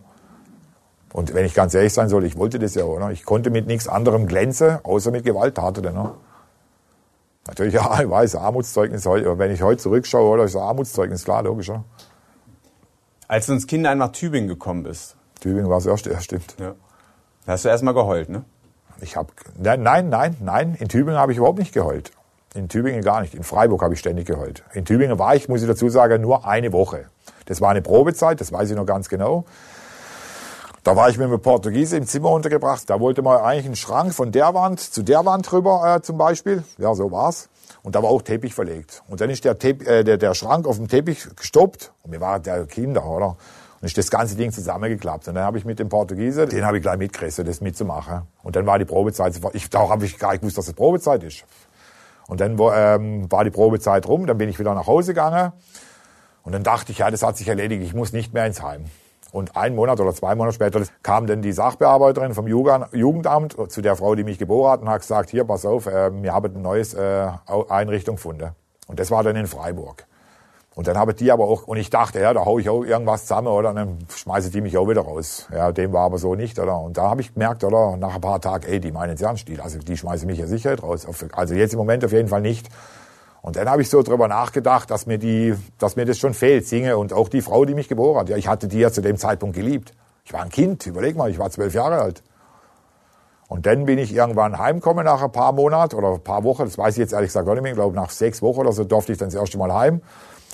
[1.11, 3.11] Und wenn ich ganz ehrlich sein soll, ich wollte das ja, oder?
[3.11, 6.15] Ich konnte mit nichts anderem glänzen, außer mit Gewalttaten, oder?
[7.47, 11.83] Natürlich, ja, ich weiß, Armutszeugnis wenn ich heute zurückschaue, oder, ist Armutszeugnis, klar, logisch, oder?
[13.29, 15.15] Als du ins Kinderheim nach Tübingen gekommen bist.
[15.39, 16.55] Tübingen war es erst, ja, stimmt.
[16.59, 16.73] Ja.
[17.45, 18.43] Da hast du erstmal geheult, ne?
[19.01, 20.75] Ich habe nein, nein, nein, nein.
[20.79, 22.11] In Tübingen habe ich überhaupt nicht geheult.
[22.55, 23.35] In Tübingen gar nicht.
[23.35, 24.63] In Freiburg habe ich ständig geheult.
[24.73, 27.05] In Tübingen war ich, muss ich dazu sagen, nur eine Woche.
[27.45, 29.45] Das war eine Probezeit, das weiß ich noch ganz genau.
[30.83, 32.89] Da war ich mit einem Portugiese im Zimmer untergebracht.
[32.89, 36.17] Da wollte man eigentlich einen Schrank von der Wand zu der Wand rüber äh, zum
[36.17, 36.63] Beispiel.
[36.79, 37.47] Ja, so war's.
[37.81, 39.03] Und da war auch Teppich verlegt.
[39.07, 41.91] Und dann ist der, Tepp, äh, der, der Schrank auf dem Teppich gestoppt.
[42.03, 43.37] Und wir waren der Kinder, oder?
[43.81, 45.27] Und ist das ganze Ding zusammengeklappt.
[45.29, 48.23] Und dann habe ich mit dem Portugiese, den habe ich gleich mitgerissen, das mitzumachen.
[48.43, 50.75] Und dann war die Probezeit, ich, da habe ich gar nicht gewusst, dass es das
[50.75, 51.45] Probezeit ist.
[52.27, 55.53] Und dann ähm, war die Probezeit rum, dann bin ich wieder nach Hause gegangen.
[56.43, 58.85] Und dann dachte ich, ja, das hat sich erledigt, ich muss nicht mehr ins Heim.
[59.31, 63.95] Und ein Monat oder zwei Monate später kam dann die Sachbearbeiterin vom Jugendamt zu der
[63.95, 66.63] Frau, die mich geboren hat, und hat gesagt, hier, pass auf, äh, wir haben eine
[66.63, 67.31] neue äh,
[67.69, 68.51] Einrichtung gefunden.
[68.87, 70.05] Und das war dann in Freiburg.
[70.75, 73.23] Und dann habe die aber auch, und ich dachte, ja, da hau ich auch irgendwas
[73.23, 73.71] zusammen, oder?
[73.71, 75.47] Und dann schmeiße die mich auch wieder raus.
[75.53, 76.79] Ja, dem war aber so nicht, oder?
[76.79, 77.97] Und da habe ich gemerkt, oder?
[77.97, 80.47] Nach ein paar Tagen, ey, die meinen es ernst, die, also die schmeißen mich ja
[80.47, 81.05] sicher raus.
[81.33, 82.69] Also jetzt im Moment auf jeden Fall nicht.
[83.41, 86.67] Und dann habe ich so drüber nachgedacht, dass mir die, dass mir das schon fehlt,
[86.67, 88.29] singe und auch die Frau, die mich geboren hat.
[88.29, 89.93] Ja, ich hatte die ja zu dem Zeitpunkt geliebt.
[90.25, 92.21] Ich war ein Kind, überleg mal, ich war zwölf Jahre alt.
[93.47, 96.77] Und dann bin ich irgendwann heimgekommen nach ein paar Monaten oder ein paar Wochen, das
[96.77, 98.83] weiß ich jetzt ehrlich gesagt gar nicht mehr, ich glaube nach sechs Wochen oder so
[98.83, 100.01] durfte ich dann das erste Mal heim.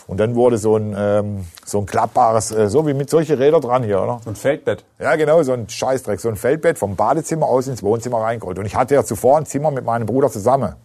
[0.07, 3.59] Und dann wurde so ein, ähm, so ein klappbares, äh, so wie mit solchen Rädern
[3.59, 4.21] dran hier, oder?
[4.23, 4.85] So ein Feldbett.
[4.99, 8.59] Ja, genau, so ein Scheißdreck, so ein Feldbett vom Badezimmer aus ins Wohnzimmer reingeholt.
[8.59, 10.75] Und ich hatte ja zuvor ein Zimmer mit meinem Bruder zusammen.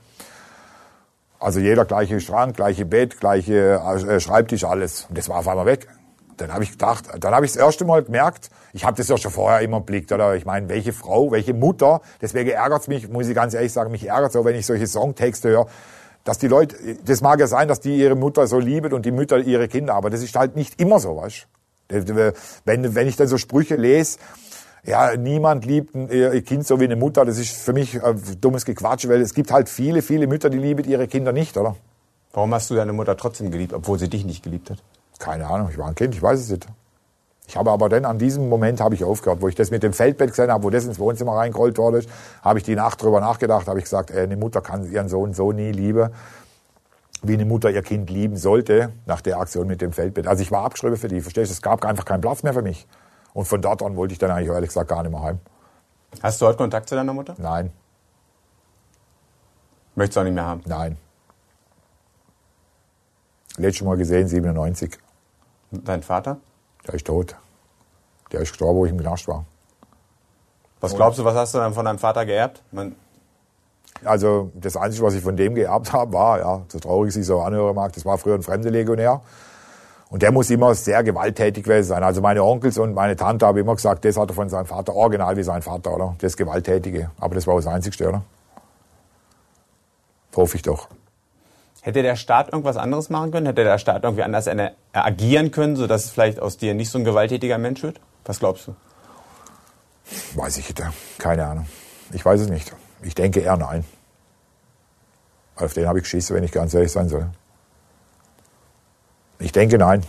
[1.40, 5.06] Also jeder gleiche Schrank, gleiche Bett, gleiche äh, Schreibtisch, alles.
[5.08, 5.88] Und das war auf einmal weg.
[6.36, 9.18] Dann habe ich gedacht, dann habe ich das erste Mal gemerkt, ich habe das ja
[9.18, 10.36] schon vorher immer blickt, oder?
[10.36, 14.06] Ich meine, welche Frau, welche Mutter, deswegen ärgert's mich, muss ich ganz ehrlich sagen, mich
[14.06, 15.66] ärgert's auch, wenn ich solche Songtexte höre.
[16.24, 19.10] dass die Leute, das mag ja sein, dass die ihre Mutter so lieben und die
[19.10, 21.46] Mütter ihre Kinder, aber das ist halt nicht immer so, weißt
[22.64, 24.18] wenn, wenn ich dann so Sprüche lese,
[24.84, 28.64] ja, niemand liebt ihr Kind so wie eine Mutter, das ist für mich äh, dummes
[28.64, 31.76] Gequatsch, weil es gibt halt viele, viele Mütter, die lieben ihre Kinder nicht, oder?
[32.32, 34.78] Warum hast du deine Mutter trotzdem geliebt, obwohl sie dich nicht geliebt hat?
[35.18, 36.66] Keine Ahnung, ich war ein Kind, ich weiß es nicht.
[37.46, 39.92] Ich habe aber dann an diesem Moment habe ich aufgehört, wo ich das mit dem
[39.92, 42.04] Feldbett gesehen habe, wo das ins Wohnzimmer reingerollt wurde,
[42.42, 45.34] habe ich die Nacht drüber nachgedacht, habe ich gesagt, äh, eine Mutter kann ihren Sohn
[45.34, 46.10] so nie lieben,
[47.22, 50.28] wie eine Mutter ihr Kind lieben sollte, nach der Aktion mit dem Feldbett.
[50.28, 51.54] Also ich war abgeschrieben für die, verstehst du?
[51.54, 52.86] Es gab einfach keinen Platz mehr für mich.
[53.40, 55.40] Und von dort an wollte ich dann eigentlich ehrlich gesagt gar nicht mehr heim.
[56.22, 57.34] Hast du heute Kontakt zu deiner Mutter?
[57.38, 57.72] Nein.
[59.94, 60.60] Möchtest du auch nicht mehr haben?
[60.66, 60.98] Nein.
[63.56, 64.98] Letztes Mal gesehen, 97.
[65.70, 66.36] Dein Vater?
[66.86, 67.34] Der ist tot.
[68.30, 69.46] Der ist gestorben, wo ich im Knast war.
[70.80, 72.62] Was glaubst du, was hast du dann von deinem Vater geerbt?
[72.72, 72.94] Man
[74.04, 77.24] also das Einzige, was ich von dem geerbt habe, war, ja, so traurig es sich
[77.24, 79.22] so anhören mag, das war früher ein Fremde-Legionär.
[80.10, 82.02] Und der muss immer sehr gewalttätig gewesen sein.
[82.02, 84.94] Also meine Onkels und meine Tante haben immer gesagt, das hat er von seinem Vater,
[84.94, 86.16] original wie sein Vater, oder?
[86.18, 87.12] Das Gewalttätige.
[87.20, 88.22] Aber das war das Einzigste, oder?
[90.34, 90.88] Hoffe ich doch.
[91.82, 93.46] Hätte der Staat irgendwas anderes machen können?
[93.46, 94.48] Hätte der Staat irgendwie anders
[94.92, 98.00] agieren können, sodass es vielleicht aus dir nicht so ein gewalttätiger Mensch wird?
[98.24, 98.74] Was glaubst du?
[100.34, 100.82] Weiß ich nicht.
[101.18, 101.66] Keine Ahnung.
[102.12, 102.74] Ich weiß es nicht.
[103.02, 103.84] Ich denke eher nein.
[105.54, 107.28] Auf den habe ich geschissen, wenn ich ganz ehrlich sein soll.
[109.40, 110.04] Ich denke nein.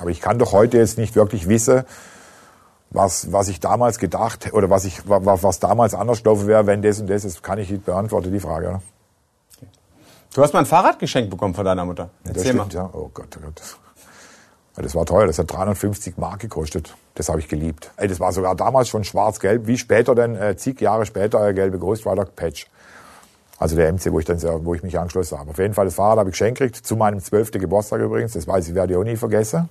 [0.00, 1.84] Aber ich kann doch heute jetzt nicht wirklich wissen,
[2.90, 6.82] was, was ich damals gedacht oder was ich was, was damals anders gelaufen wäre, wenn
[6.82, 8.68] das und das ist, kann ich nicht beantworten, die Frage.
[8.68, 8.82] Oder?
[10.34, 12.10] Du hast mal ein Fahrrad geschenkt bekommen von deiner Mutter.
[12.22, 12.80] Erzähl das stimmt, mal.
[12.80, 12.90] ja.
[12.92, 13.62] Oh Gott, oh Gott.
[14.76, 16.94] Das war teuer, das hat 350 Mark gekostet.
[17.16, 17.90] Das habe ich geliebt.
[17.96, 21.52] Ey, das war sogar damals schon schwarz-gelb, wie später denn, äh, zig Jahre später, der
[21.52, 22.68] gelbe Ghostwriter Patch.
[23.58, 25.50] Also der MC, wo ich dann, wo ich mich angeschlossen habe.
[25.50, 28.32] Auf jeden Fall das Fahrrad habe ich geschenkt gekriegt, zu meinem zwölften Geburtstag übrigens.
[28.32, 29.68] Das weiß ich, werde ich auch nie vergessen.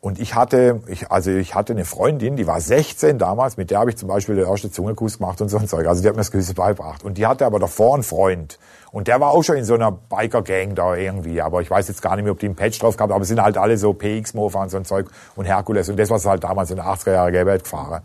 [0.00, 3.78] Und ich hatte, ich, also ich hatte eine Freundin, die war 16 damals, mit der
[3.78, 5.86] habe ich zum Beispiel den ersten Zungekuss gemacht und so ein Zeug.
[5.86, 7.04] Also die hat mir das Küsse beigebracht.
[7.04, 8.58] Und die hatte aber davor einen Freund.
[8.90, 11.40] Und der war auch schon in so einer Biker-Gang da irgendwie.
[11.40, 13.28] Aber ich weiß jetzt gar nicht mehr, ob die einen Patch drauf gehabt aber es
[13.28, 16.42] sind halt alle so PX-Mofa und so ein Zeug und Herkules und das, was halt
[16.42, 18.02] damals in den 80er Jahren gäbe, gefahren.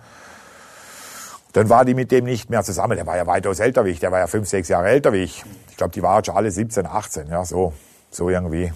[1.54, 2.98] Dann war die mit dem nicht mehr zusammen.
[2.98, 4.00] Der war ja weitaus älter wie ich.
[4.00, 5.44] Der war ja fünf, sechs Jahre älter wie ich.
[5.70, 7.28] Ich glaube, die waren schon alle 17, 18.
[7.30, 7.74] Ja, so,
[8.12, 8.72] so irgendwie.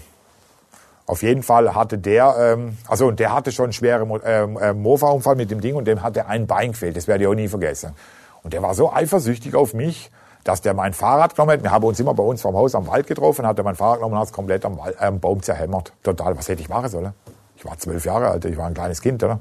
[1.06, 4.72] Auf jeden Fall hatte der, ähm, also und der hatte schon einen schweren ähm, äh,
[4.72, 6.96] Mofa-Unfall mit dem Ding und dem hatte ein Bein gefehlt.
[6.96, 7.94] Das werde ich auch nie vergessen.
[8.42, 10.10] Und der war so eifersüchtig auf mich,
[10.44, 11.62] dass der mein Fahrrad genommen hat.
[11.62, 13.98] Wir haben uns immer bei uns vom Haus am Wald getroffen, hat er mein Fahrrad
[13.98, 15.92] genommen und hat es komplett am, Wald, äh, am Baum zerhämmert.
[16.02, 16.36] Total.
[16.36, 17.12] Was hätte ich machen sollen?
[17.56, 19.38] Ich war zwölf Jahre alt, ich war ein kleines Kind, oder?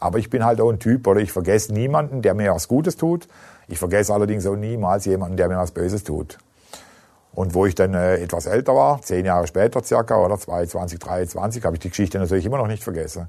[0.00, 2.96] Aber ich bin halt auch ein Typ, oder ich vergesse niemanden, der mir was Gutes
[2.96, 3.28] tut.
[3.66, 6.38] Ich vergesse allerdings auch niemals jemanden, der mir was Böses tut.
[7.32, 11.64] Und wo ich dann äh, etwas älter war, zehn Jahre später circa, oder 22, 23,
[11.64, 13.28] habe ich die Geschichte natürlich immer noch nicht vergessen.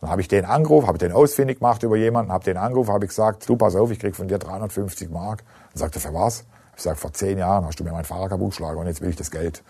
[0.00, 3.04] Dann habe ich den angerufen, habe den ausfindig gemacht über jemanden, habe den angerufen, habe
[3.04, 5.42] ich gesagt, du pass auf, ich krieg von dir 350 Mark.
[5.72, 6.44] Dann sagt er, für was?
[6.76, 9.10] Ich sage, vor zehn Jahren hast du mir mein Fahrrad kaputt geschlagen und jetzt will
[9.10, 9.62] ich das Geld.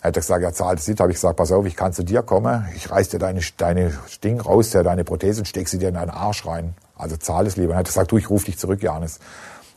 [0.00, 1.00] Er hat gesagt, ja, zahl das nicht.
[1.00, 3.92] Habe ich gesagt, pass auf, ich kann zu dir kommen, ich reiß dir deine, deine
[4.22, 6.74] Ding raus, deine Prothese und steck sie dir in deinen Arsch rein.
[6.96, 7.72] Also zahl es lieber.
[7.74, 9.18] Er hat gesagt, du, ich rufe dich zurück, Janis.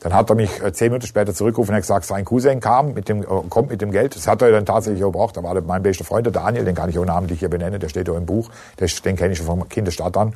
[0.00, 2.94] Dann hat er mich äh, zehn Minuten später zurückgerufen und hat gesagt, sein Cousin kam
[2.94, 4.16] mit dem, äh, kommt mit dem Geld.
[4.16, 5.36] Das hat er dann tatsächlich auch gebraucht.
[5.36, 7.88] Da war mein bester Freund, der Daniel, den kann ich auch namentlich hier benennen, der
[7.88, 8.50] steht auch im Buch.
[8.78, 10.34] Den kenne ich schon vom Kindesstadt an.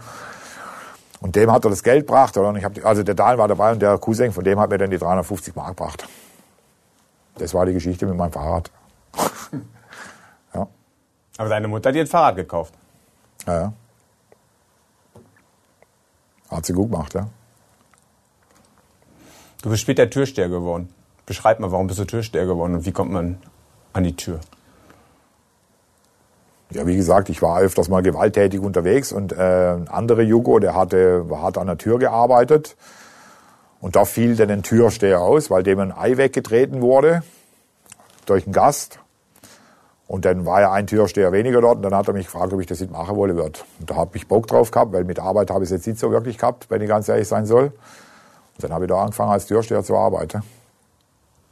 [1.21, 2.37] Und dem hat er das Geld gebracht.
[2.85, 5.57] Also der Daniel war dabei und der Cousin, von dem hat mir dann die 350
[5.57, 6.07] Mark gebracht.
[7.39, 8.71] Das war die Geschichte mit meinem Fahrrad.
[11.39, 12.75] Aber deine Mutter hat dir ein Fahrrad gekauft?
[13.47, 13.73] Ja, ja.
[16.51, 17.29] Hat sie gut gemacht, ja.
[19.63, 20.89] Du bist später Türsteher geworden.
[21.27, 23.39] Beschreib mal, warum bist du Türsteher geworden und wie kommt man
[23.93, 24.41] an die Tür?
[26.71, 30.75] Ja, wie gesagt, ich war öfters mal gewalttätig unterwegs und äh, ein anderer Jugo, der
[30.75, 32.77] hatte, hat an der Tür gearbeitet
[33.81, 37.23] und da fiel dann ein Türsteher aus, weil dem ein Ei weggetreten wurde
[38.27, 38.99] durch einen Gast.
[40.09, 42.61] Und dann war ja ein Türsteher weniger dort und dann hat er mich gefragt, ob
[42.61, 43.61] ich das nicht machen wollen würde.
[43.81, 45.99] Und da habe ich Bock drauf gehabt, weil mit Arbeit habe ich es jetzt nicht
[45.99, 47.65] so wirklich gehabt, wenn ich ganz ehrlich sein soll.
[47.65, 50.43] Und dann habe ich da angefangen, als Türsteher zu arbeiten.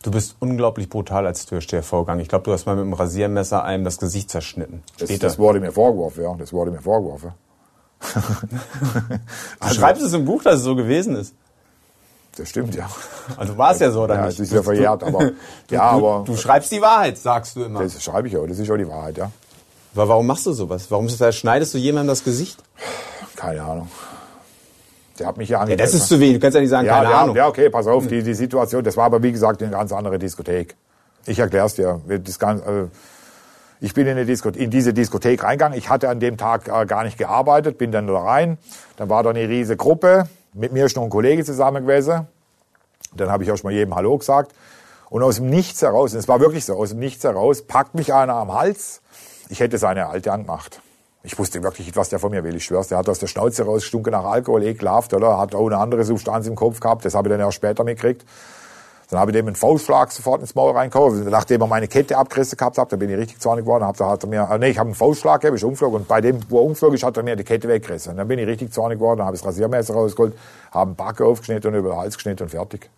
[0.04, 2.20] Du bist unglaublich brutal als Türsteher vorgegangen.
[2.20, 4.82] Ich glaube, du hast mal mit dem Rasiermesser einem das Gesicht zerschnitten.
[4.98, 6.34] Das, das wurde mir vorgeworfen, ja.
[6.34, 7.32] Das wurde mir vorgeworfen.
[8.14, 8.20] du
[9.60, 11.34] also, schreibst es im Buch, dass es so gewesen ist.
[12.36, 12.88] Das stimmt, ja.
[13.36, 14.38] Also war es ja so, oder ja, nicht?
[14.38, 15.34] Das ist ja verjährt, aber, du,
[15.70, 16.24] ja, aber.
[16.26, 17.82] Du schreibst die Wahrheit, sagst du immer.
[17.82, 19.30] Das schreibe ich auch, das ist auch die Wahrheit, ja.
[19.94, 20.90] Aber warum machst du sowas?
[20.90, 22.58] Warum schneidest du jemandem das Gesicht?
[23.36, 23.88] Keine Ahnung.
[25.18, 25.92] Der hat mich ja Ja, angegriffen.
[25.92, 26.34] das ist zu wenig.
[26.34, 27.36] Du kannst ja nicht sagen, ja, keine ja, Ahnung.
[27.36, 30.18] ja, okay, pass auf, die, die Situation, das war aber wie gesagt eine ganz andere
[30.18, 30.74] Diskothek.
[31.26, 32.00] Ich erklär's dir.
[32.08, 32.86] Das ganz, äh,
[33.80, 35.78] ich bin in, eine Disko in diese Diskothek reingegangen.
[35.78, 38.58] Ich hatte an dem Tag äh, gar nicht gearbeitet, bin dann da rein.
[38.96, 40.24] Dann war da eine riesige Gruppe.
[40.56, 42.28] Mit mir ist noch ein Kollege zusammen gewesen.
[43.16, 44.54] Dann habe ich auch schon mal jedem Hallo gesagt.
[45.10, 47.96] Und aus dem Nichts heraus, und es war wirklich so, aus dem Nichts heraus, packt
[47.96, 49.02] mich einer am Hals.
[49.48, 50.80] Ich hätte seine Alte angemacht.
[51.24, 52.86] Ich wusste wirklich nicht, was der von mir will, ich schwör's.
[52.86, 55.38] Der hat aus der Schnauze rausgestunken nach Alkohol, ekelhaft, oder?
[55.38, 58.24] Hat auch eine andere Substanz im Kopf gehabt, das habe ich dann erst später mitgekriegt.
[59.10, 61.28] Dann habe ich dem einen Faustschlag sofort ins Maul reingehauen.
[61.28, 63.84] Nachdem er meine Kette abgerissen gehabt hat, da bin ich richtig zornig geworden.
[63.84, 66.00] Hab, da hat er mir, äh, nee, ich habe einen Faustschlag gegeben, ist umgeflogen.
[66.00, 68.12] Und bei dem, wo er umgeflogen ist, hat er mir die Kette weggerissen.
[68.12, 70.34] Und dann bin ich richtig zornig geworden, habe ich das Rasiermesser rausgeholt,
[70.70, 72.90] habe einen Backe aufgeschnitten und über den Hals geschnitten und fertig.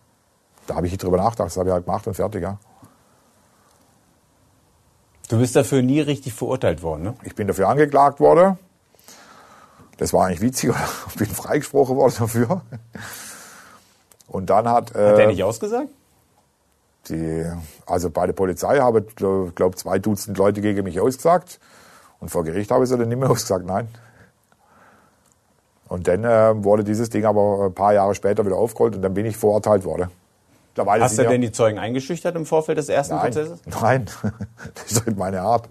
[0.66, 2.59] Da habe ich nicht drüber nachgedacht, das habe ich halt gemacht und fertig, ja.
[5.29, 7.14] Du bist dafür nie richtig verurteilt worden, ne?
[7.25, 8.59] Ich bin dafür angeklagt worden.
[9.97, 10.73] Das war eigentlich witzig,
[11.09, 12.62] ich bin freigesprochen worden dafür.
[14.37, 15.88] Und dann hat, äh, Hat der nicht ausgesagt?
[17.09, 17.46] die,
[17.87, 21.59] also bei der Polizei habe ich, glaube zwei Dutzend Leute gegen mich ausgesagt.
[22.20, 23.88] Und vor Gericht habe ich sie dann nicht mehr ausgesagt, nein.
[25.88, 29.14] Und dann äh, wurde dieses Ding aber ein paar Jahre später wieder aufgerollt und dann
[29.14, 30.11] bin ich verurteilt worden.
[30.68, 33.61] Mittlerweile Hast du denn die Zeugen eingeschüchtert im Vorfeld des ersten Nein, Prozesses?
[33.81, 34.05] nein,
[34.75, 35.66] das ist nicht meine Art.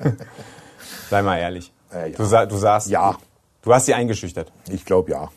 [1.10, 1.70] Sei mal ehrlich.
[1.92, 2.16] Äh, ja.
[2.16, 3.16] du, sa du sagst, Ja.
[3.60, 4.50] du hast sie eingeschüchtert.
[4.70, 5.28] Ich glaube ja.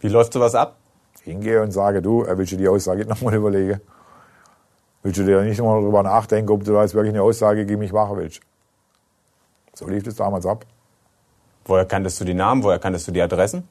[0.00, 0.76] Wie läuft sowas ab?
[1.24, 3.80] Hingehe und sage, du, willst du die Aussage nochmal überlegen?
[5.02, 7.80] Willst du dir nicht nochmal darüber nachdenken, ob du da jetzt wirklich eine Aussage gegen
[7.80, 8.40] mich machen willst?
[9.74, 10.64] So lief es damals ab.
[11.66, 12.62] Woher kanntest du die Namen?
[12.62, 13.66] Woher kanntest du die Adressen?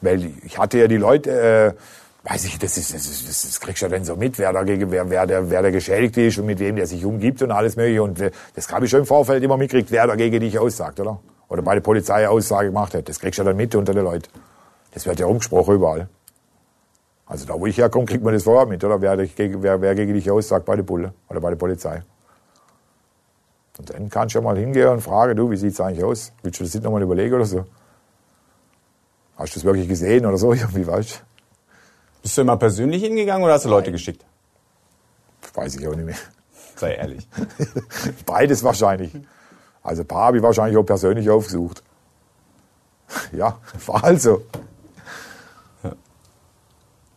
[0.00, 3.60] Weil ich hatte ja die Leute, äh, weiß ich, das, ist, das, ist, das, das
[3.60, 6.38] kriegst du ja dann so mit, wer, dagegen, wer, wer, der, wer der Geschädigte ist
[6.38, 8.02] und mit wem der sich umgibt und alles mögliche.
[8.02, 11.20] Und äh, das habe ich schon im Vorfeld immer mitgekriegt, wer dagegen dich aussagt, oder?
[11.48, 13.08] Oder bei der Polizei Aussage gemacht hat.
[13.08, 14.28] Das kriegst du ja dann mit unter den Leuten.
[14.92, 16.08] Das wird ja umgesprochen überall.
[17.26, 19.00] Also da, wo ich herkomme, kriegt man das vorher mit, oder?
[19.00, 22.02] Wer, wer, wer gegen dich aussagt bei der Bulle oder bei der Polizei.
[23.78, 26.32] Und dann kannst du ja mal hingehen und fragen, du, wie sieht's eigentlich aus?
[26.42, 27.64] Willst du das nicht nochmal überlegen oder so?
[29.36, 30.52] Hast du das wirklich gesehen oder so?
[30.54, 32.22] Irgendwie, weißt du?
[32.22, 34.24] Bist du immer persönlich hingegangen oder hast du Leute geschickt?
[35.54, 36.16] Weiß ich auch nicht mehr.
[36.76, 37.28] Sei ehrlich.
[38.26, 39.12] Beides wahrscheinlich.
[39.82, 41.82] Also ein paar habe ich wahrscheinlich auch persönlich aufgesucht.
[43.32, 44.42] Ja, war also.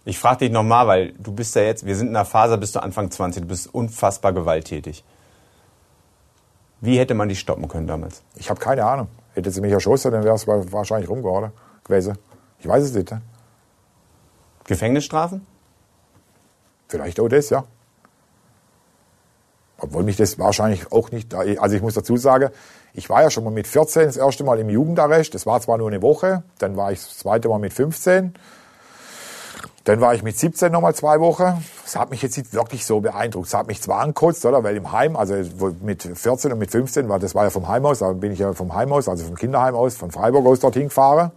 [0.09, 2.75] Ich frage dich nochmal, weil du bist ja jetzt, wir sind in einer Phase, bist
[2.75, 5.03] du Anfang 20, du bist unfassbar gewalttätig.
[6.81, 8.23] Wie hätte man dich stoppen können damals?
[8.35, 9.07] Ich habe keine Ahnung.
[9.35, 11.51] Hätte sie mich erschossen, dann wäre es wahrscheinlich rumgehauen
[11.83, 12.17] gewesen.
[12.57, 13.11] Ich weiß es nicht.
[13.11, 13.21] Ne?
[14.65, 15.45] Gefängnisstrafen?
[16.87, 17.65] Vielleicht auch das, ja.
[19.77, 21.35] Obwohl mich das wahrscheinlich auch nicht.
[21.35, 22.49] Also ich muss dazu sagen,
[22.93, 25.35] ich war ja schon mal mit 14 das erste Mal im Jugendarrest.
[25.35, 28.33] Das war zwar nur eine Woche, dann war ich das zweite Mal mit 15.
[29.89, 31.65] Dann war ich mit 17 nochmal zwei Wochen.
[31.83, 33.47] Das hat mich jetzt nicht wirklich so beeindruckt.
[33.47, 34.63] Es hat mich zwar angekotzt, oder?
[34.63, 35.33] Weil im Heim, also
[35.81, 38.37] mit 14 und mit 15, war, das war ja vom Heim aus, da bin ich
[38.37, 41.31] ja vom Heim also vom Kinderheim aus, von Freiburg aus dorthin gefahren.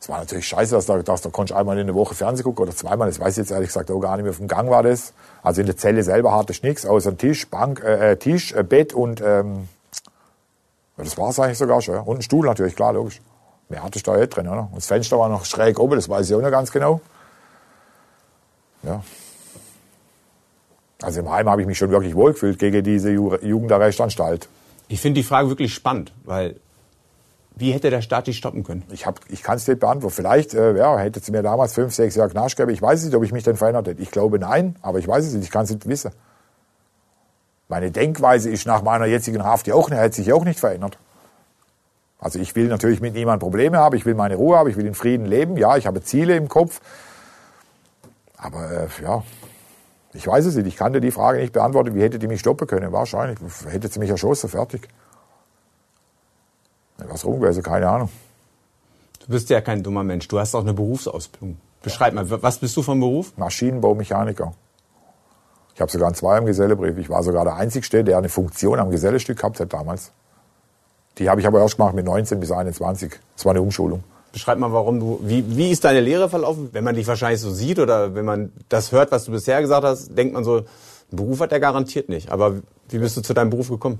[0.00, 2.42] Es war natürlich scheiße, dass da, dass da konnte ich einmal in der Woche Fernsehen
[2.42, 3.06] gucken oder zweimal.
[3.06, 4.32] Das weiß ich jetzt ehrlich gesagt auch gar nicht mehr.
[4.32, 5.12] Vom Gang war das.
[5.44, 8.64] Also in der Zelle selber hatte ich nichts, außer Tisch, Bank, äh, äh, Tisch, äh,
[8.64, 9.68] Bett und ähm,
[10.98, 11.98] ja, das war's eigentlich sogar schon.
[11.98, 13.20] Und ein Stuhl natürlich, klar, logisch.
[13.68, 14.62] Mehr hatte ich da nicht drin, oder?
[14.62, 17.00] Und das Fenster war noch schräg oben, das weiß ich auch noch ganz genau.
[18.82, 19.02] Ja.
[21.02, 24.48] Also im Heim habe ich mich schon wirklich wohlgefühlt gegen diese Ju Jugendarrestanstalt.
[24.88, 26.56] Ich finde die Frage wirklich spannend, weil
[27.56, 28.82] wie hätte der Staat dich stoppen können?
[28.90, 30.14] Ich, hab, ich kann es nicht beantworten.
[30.14, 32.72] Vielleicht äh, ja, hätte sie mir damals fünf, sechs Jahre Knast gegeben.
[32.72, 34.02] Ich weiß nicht, ob ich mich dann verändert hätte.
[34.02, 35.44] Ich glaube nein, aber ich weiß es nicht.
[35.44, 36.10] Ich kann es nicht wissen.
[37.68, 40.98] Meine Denkweise ist nach meiner jetzigen Haft ja auch, hat sich auch nicht verändert.
[42.18, 43.94] Also ich will natürlich mit niemandem Probleme haben.
[43.94, 44.68] Ich will meine Ruhe haben.
[44.68, 45.56] Ich will in Frieden leben.
[45.56, 46.80] Ja, ich habe Ziele im Kopf.
[48.40, 49.22] Aber äh, ja,
[50.12, 50.66] ich weiß es nicht.
[50.66, 51.94] Ich kann dir die Frage nicht beantworten.
[51.94, 52.92] Wie hätte die mich stoppen können?
[52.92, 53.38] Wahrscheinlich.
[53.68, 54.48] Hätte sie mich erschossen.
[54.48, 54.88] Fertig.
[56.98, 57.62] Was rum gewesen?
[57.62, 58.08] Keine Ahnung.
[59.20, 61.58] Du bist ja kein dummer Mensch, du hast auch eine Berufsausbildung.
[61.82, 63.32] Beschreib mal, was bist du vom Beruf?
[63.36, 64.52] Maschinenbaumechaniker.
[65.74, 66.98] Ich habe sogar einen Zwei im Gesellebrief.
[66.98, 70.12] Ich war sogar der Einzige, der eine Funktion am Gesellestück gehabt hat damals.
[71.18, 73.18] Die habe ich aber erst gemacht mit 19 bis 21.
[73.36, 74.02] Das war eine Umschulung.
[74.32, 76.68] Beschreib mal, warum du, wie, wie ist deine Lehre verlaufen?
[76.72, 79.84] Wenn man dich wahrscheinlich so sieht oder wenn man das hört, was du bisher gesagt
[79.84, 80.66] hast, denkt man so, einen
[81.10, 82.30] Beruf hat er garantiert nicht.
[82.30, 82.54] Aber
[82.88, 83.98] wie bist du zu deinem Beruf gekommen?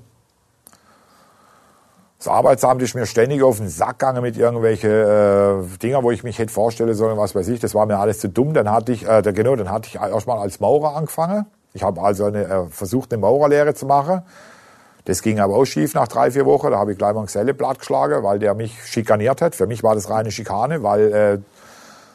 [2.19, 6.23] Das Arbeitsamt ist mir ständig auf den Sack gegangen mit irgendwelchen äh, Dinger, wo ich
[6.23, 7.61] mich hätte vorstellen sollen, was weiß ich.
[7.61, 8.53] Das war mir alles zu dumm.
[8.53, 11.47] Dann hatte ich, äh, genau, dann hatte ich erstmal als Maurer angefangen.
[11.73, 14.23] Ich habe also eine, äh, versucht, eine Maurerlehre zu machen.
[15.11, 16.71] Das ging aber auch schief nach drei, vier Wochen.
[16.71, 19.57] Da habe ich gleich mal ein Geselle platt geschlagen, weil der mich schikaniert hat.
[19.57, 21.39] Für mich war das reine Schikane, weil äh,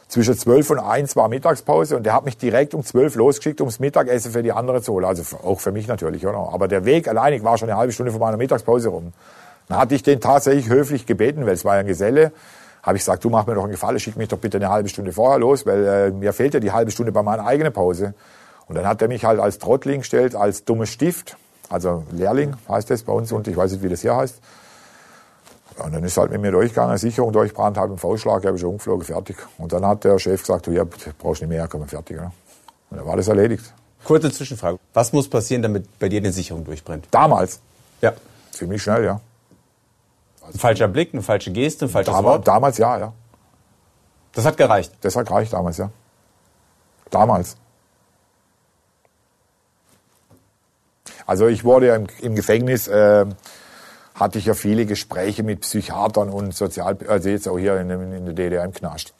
[0.08, 3.80] Zwischen 12 und 1 war Mittagspause und der hat mich direkt um 12 losgeschickt, ums
[3.80, 5.04] Mittagessen für die andere zu holen.
[5.04, 6.38] Also auch für mich natürlich, oder?
[6.54, 9.12] Aber der Weg allein, ich war schon eine halbe Stunde von meiner Mittagspause rum.
[9.68, 12.32] Dann hatte ich den tatsächlich höflich gebeten, weil es war ja ein Geselle,
[12.82, 14.88] habe ich gesagt, du mach mir doch einen Gefallen, schick mich doch bitte eine halbe
[14.88, 18.14] Stunde vorher los, weil äh, mir fehlt ja die halbe Stunde bei meiner eigenen Pause.
[18.68, 21.36] Und dann hat er mich halt als Trottling gestellt, als dummes Stift,
[21.68, 24.40] also Lehrling heißt das bei uns und ich weiß nicht, wie das hier heißt.
[25.78, 28.70] Und dann ist halt mit mir durchgegangen, Sicherung durchbrannt, halb im V-Schlag, habe ich schon
[28.70, 29.36] umgeflogen, fertig.
[29.58, 30.84] Und dann hat der Chef gesagt, du ja,
[31.18, 32.16] brauchst nicht mehr, komm, fertig.
[32.16, 32.32] Ja.
[32.90, 33.74] Und dann war das erledigt.
[34.04, 34.78] Kurze Zwischenfrage.
[34.94, 37.08] Was muss passieren, damit bei dir eine Sicherung durchbrennt?
[37.10, 37.60] Damals?
[38.00, 38.14] Ja.
[38.52, 39.20] Ziemlich schnell, ja.
[40.46, 42.48] Ein falscher Blick, eine falsche Geste, ein falsches Damals, Wort?
[42.48, 43.12] damals ja, ja.
[44.32, 44.92] Das hat gereicht.
[45.00, 45.90] Das hat gereicht damals, ja.
[47.10, 47.56] Damals.
[51.26, 53.26] Also ich wurde ja im, im Gefängnis, äh,
[54.14, 58.24] hatte ich ja viele Gespräche mit Psychiatern und Sozial, also jetzt auch hier in, in
[58.24, 59.14] der DDR im Knast.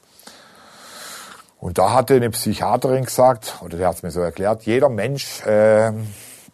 [1.59, 5.45] Und da hatte eine Psychiaterin gesagt, oder der hat es mir so erklärt, jeder Mensch
[5.45, 5.91] äh,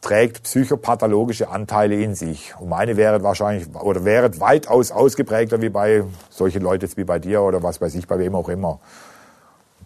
[0.02, 2.54] trägt psychopathologische Anteile in sich.
[2.60, 7.20] Und meine wäre wahrscheinlich, oder wäre weitaus ausgeprägter wie bei solchen Leuten jetzt wie bei
[7.20, 8.80] dir oder was weiß ich, bei wem auch immer.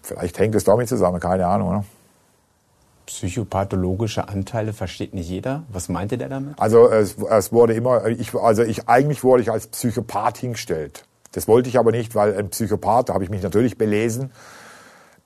[0.01, 1.71] Vielleicht hängt es damit zusammen, keine Ahnung.
[1.71, 1.86] Ne?
[3.08, 5.63] Psychopathologische Anteile versteht nicht jeder.
[5.70, 6.60] Was meinte der damit?
[6.60, 11.06] Also es, es wurde immer, ich, also ich eigentlich wurde ich als Psychopath hingestellt.
[11.32, 14.32] Das wollte ich aber nicht, weil ein Psychopath, da habe ich mich natürlich belesen,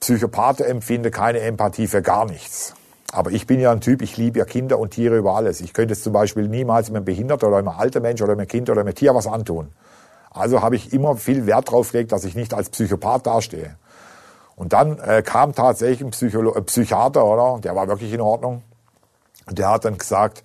[0.00, 2.74] Psychopathe empfinde keine Empathie für gar nichts.
[3.12, 5.60] Aber ich bin ja ein Typ, ich liebe ja Kinder und Tiere über alles.
[5.60, 8.70] Ich könnte es zum Beispiel niemals einem Behinderten oder einem alten Mensch oder einem Kind
[8.70, 9.68] oder einem Tier was antun.
[10.30, 13.76] Also habe ich immer viel Wert drauf gelegt, dass ich nicht als Psychopath dastehe.
[14.56, 17.60] Und dann äh, kam tatsächlich ein Psycholo äh, Psychiater, oder?
[17.60, 18.62] Der war wirklich in Ordnung.
[19.46, 20.42] Und der hat dann gesagt,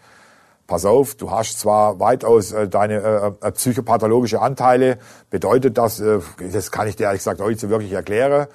[0.68, 4.98] pass auf, du hast zwar weitaus äh, deine äh, psychopathologische Anteile,
[5.30, 6.20] bedeutet das, äh,
[6.52, 8.48] das kann ich dir ehrlich gesagt nicht so wirklich erklären,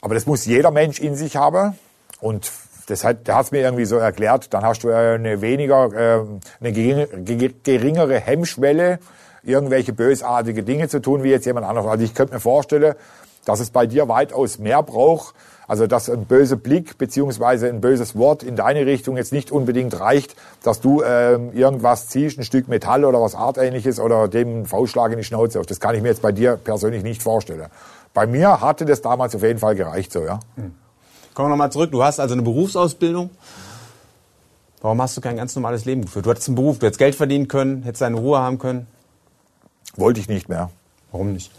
[0.00, 1.76] aber das muss jeder Mensch in sich haben.
[2.20, 2.50] Und
[2.86, 6.24] das hat, der hat es mir irgendwie so erklärt, dann hast du eine weniger, äh,
[6.60, 8.98] eine geringere Hemmschwelle,
[9.42, 11.88] irgendwelche bösartige Dinge zu tun, wie jetzt jemand anderes.
[11.88, 12.94] Also ich könnte mir vorstellen,
[13.44, 15.34] dass es bei dir weitaus mehr braucht,
[15.66, 19.98] also dass ein böser Blick beziehungsweise ein böses Wort in deine Richtung jetzt nicht unbedingt
[19.98, 24.66] reicht, dass du ähm, irgendwas ziehst, ein Stück Metall oder was Artähnliches oder dem einen
[24.66, 25.66] Faustschlag in die Schnauze auf.
[25.66, 27.66] Das kann ich mir jetzt bei dir persönlich nicht vorstellen.
[28.14, 30.40] Bei mir hatte das damals auf jeden Fall gereicht so, ja.
[30.56, 30.74] Hm.
[31.34, 31.90] Kommen wir nochmal zurück.
[31.90, 33.30] Du hast also eine Berufsausbildung.
[34.82, 36.26] Warum hast du kein ganz normales Leben geführt?
[36.26, 38.86] Du hattest einen Beruf, du hättest Geld verdienen können, hättest deine Ruhe haben können.
[39.96, 40.70] Wollte ich nicht mehr.
[41.10, 41.52] Warum nicht?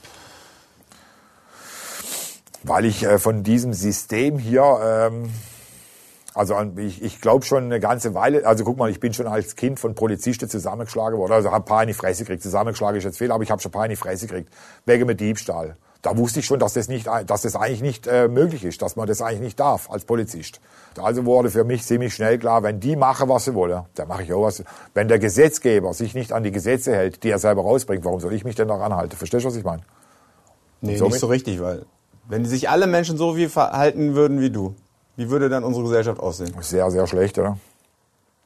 [2.63, 4.80] Weil ich äh, von diesem System hier,
[5.12, 5.30] ähm,
[6.34, 9.56] also ich, ich glaube schon eine ganze Weile, also guck mal, ich bin schon als
[9.56, 12.41] Kind von Polizisten zusammengeschlagen worden, also habe ein paar in die Fresse gekriegt.
[12.41, 14.52] Zusammengeschlagen ist jetzt viel, aber ich habe schon ein paar in die Fresse gekriegt,
[14.86, 15.78] wegen mit Diebstahl.
[16.02, 18.97] Da wusste ich schon, dass das, nicht, dass das eigentlich nicht äh, möglich ist, dass
[18.97, 20.60] man das eigentlich nicht darf als Polizist.
[21.02, 24.23] Also wurde für mich ziemlich schnell klar, wenn die machen, was sie wollen, dann mache
[24.23, 24.65] ich auch was.
[24.93, 28.34] Wenn der Gesetzgeber sich nicht an die Gesetze hält, die er selber rausbringt, warum soll
[28.34, 29.15] ich mich denn daran halten?
[29.15, 29.84] Verstehst du, was ich meine?
[30.82, 31.86] Nee, nicht so richtig, weil
[32.27, 34.75] wenn sich alle Menschen so wie verhalten würden wie du,
[35.15, 36.53] wie würde dann unsere Gesellschaft aussehen?
[36.62, 37.57] Sehr, sehr schlecht, oder?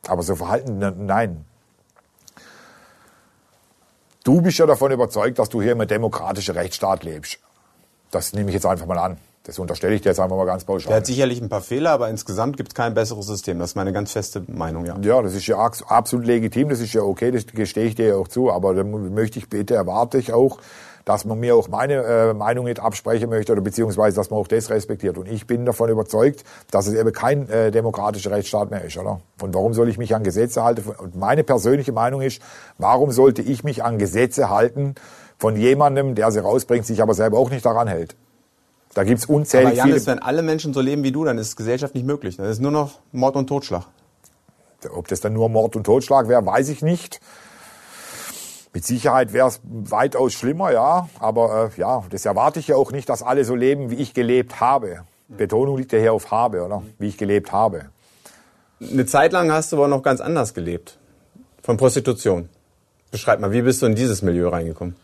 [0.07, 1.45] Aber so verhalten, nein.
[4.23, 7.39] Du bist ja davon überzeugt, dass du hier im demokratischen Rechtsstaat lebst.
[8.11, 9.17] Das nehme ich jetzt einfach mal an.
[9.43, 10.89] Das unterstelle ich dir jetzt einfach mal ganz pauschal.
[10.89, 13.59] Der hat sicherlich ein paar Fehler, aber insgesamt gibt es kein besseres System.
[13.59, 14.97] Das ist meine ganz feste Meinung, ja.
[14.99, 18.15] Ja, das ist ja absolut legitim, das ist ja okay, das gestehe ich dir ja
[18.17, 18.51] auch zu.
[18.51, 20.59] Aber dann möchte ich bitte, erwarte ich auch,
[21.07, 24.47] dass man mir auch meine äh, Meinung nicht absprechen möchte oder beziehungsweise, dass man auch
[24.49, 25.17] das respektiert.
[25.17, 29.21] Und ich bin davon überzeugt, dass es eben kein äh, demokratischer Rechtsstaat mehr ist, oder?
[29.41, 30.83] Und warum soll ich mich an Gesetze halten?
[30.97, 32.41] Und meine persönliche Meinung ist,
[32.77, 34.95] warum sollte ich mich an Gesetze halten
[35.37, 38.17] von jemandem, der sie rausbringt, sich aber selber auch nicht daran hält?
[38.93, 39.81] Da gibt's unzählige.
[39.81, 42.35] Aber Janis, wenn alle Menschen so leben wie du, dann ist Gesellschaft nicht möglich.
[42.35, 43.85] Das ist nur noch Mord und Totschlag.
[44.93, 47.21] Ob das dann nur Mord und Totschlag wäre, weiß ich nicht.
[48.77, 51.09] Mit Sicherheit wäre es weitaus schlimmer, ja.
[51.17, 54.13] Aber äh, ja, das erwarte ich ja auch nicht, dass alle so leben, wie ich
[54.13, 55.01] gelebt habe.
[55.27, 56.83] Betonung liegt ja hier auf habe, oder?
[56.99, 57.85] Wie ich gelebt habe.
[58.79, 60.99] Eine Zeit lang hast du aber noch ganz anders gelebt.
[61.63, 62.49] Von Prostitution.
[63.09, 64.95] Beschreib mal, wie bist du in dieses Milieu reingekommen?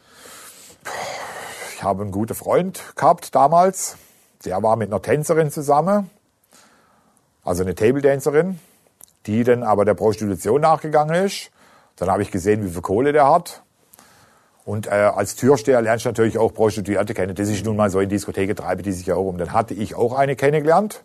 [1.76, 3.98] Ich habe einen guten Freund gehabt damals.
[4.46, 6.12] Der war mit einer Tänzerin zusammen.
[7.44, 8.60] Also eine Table-Dancerin,
[9.26, 11.50] die dann aber der Prostitution nachgegangen ist.
[11.96, 13.63] Dann habe ich gesehen, wie viel Kohle der hat.
[14.66, 17.36] Und äh, als Türsteher lernst du natürlich auch Prostituierte kennen.
[17.36, 19.38] Das ist nun mal so in Diskotheken treibe die sich ja auch um.
[19.38, 21.04] Dann hatte ich auch eine kennengelernt.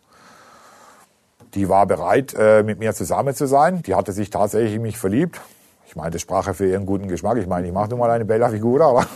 [1.54, 3.82] Die war bereit, äh, mit mir zusammen zu sein.
[3.82, 5.40] Die hatte sich tatsächlich in mich verliebt.
[5.86, 7.38] Ich meine, das sprach ja für ihren guten Geschmack.
[7.38, 9.06] Ich meine, ich mache nun mal eine Bella Figura, aber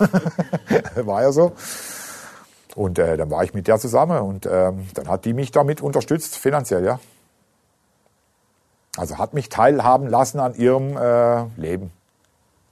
[1.06, 1.52] war ja so.
[2.74, 5.82] Und äh, dann war ich mit der zusammen und ähm, dann hat die mich damit
[5.82, 6.98] unterstützt, finanziell, ja.
[8.96, 11.92] Also hat mich teilhaben lassen an ihrem äh, Leben.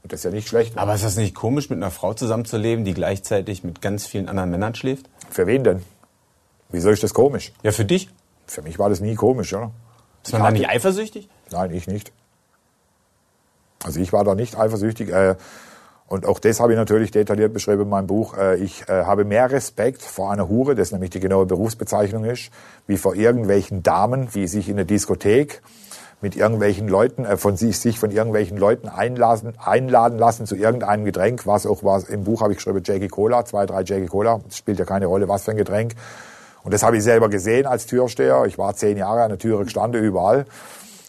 [0.02, 0.78] Und das ist ja nicht schlecht.
[0.78, 4.50] Aber ist das nicht komisch, mit einer Frau zusammenzuleben, die gleichzeitig mit ganz vielen anderen
[4.50, 5.08] Männern schläft?
[5.30, 5.82] Für wen denn?
[6.70, 7.52] Wieso ist das komisch?
[7.62, 8.08] Ja, für dich.
[8.46, 9.70] Für mich war das nie komisch, oder?
[10.24, 11.28] Ist man da nicht eifersüchtig?
[11.50, 12.12] Nein, ich nicht.
[13.84, 15.10] Also ich war da nicht eifersüchtig.
[15.10, 15.36] Äh,
[16.06, 18.36] und auch das habe ich natürlich detailliert beschrieben in meinem Buch.
[18.36, 22.50] Äh, ich äh, habe mehr Respekt vor einer Hure, das nämlich die genaue Berufsbezeichnung ist,
[22.86, 25.62] wie vor irgendwelchen Damen, die sich in der Diskothek
[26.20, 31.04] mit irgendwelchen Leuten, äh, von sich, sich von irgendwelchen Leuten einladen, einladen lassen zu irgendeinem
[31.04, 34.40] Getränk, was auch was, im Buch habe ich geschrieben, Jackie Cola, zwei, drei Jackie Cola,
[34.46, 35.94] das spielt ja keine Rolle, was für ein Getränk.
[36.62, 38.44] Und das habe ich selber gesehen als Türsteher.
[38.46, 40.44] Ich war zehn Jahre an der Türe gestanden, überall.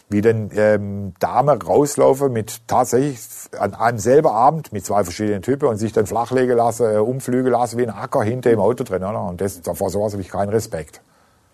[0.08, 3.18] Wie denn ähm, Dame rauslaufe mit tatsächlich
[3.58, 7.50] an einem selben Abend mit zwei verschiedenen Typen und sich dann flachlegen lasse, äh, umflügen
[7.50, 9.04] lasse wie ein Acker hinter im Auto drin.
[9.04, 9.22] Oder?
[9.22, 11.00] Und das, vor sowas habe ich keinen Respekt.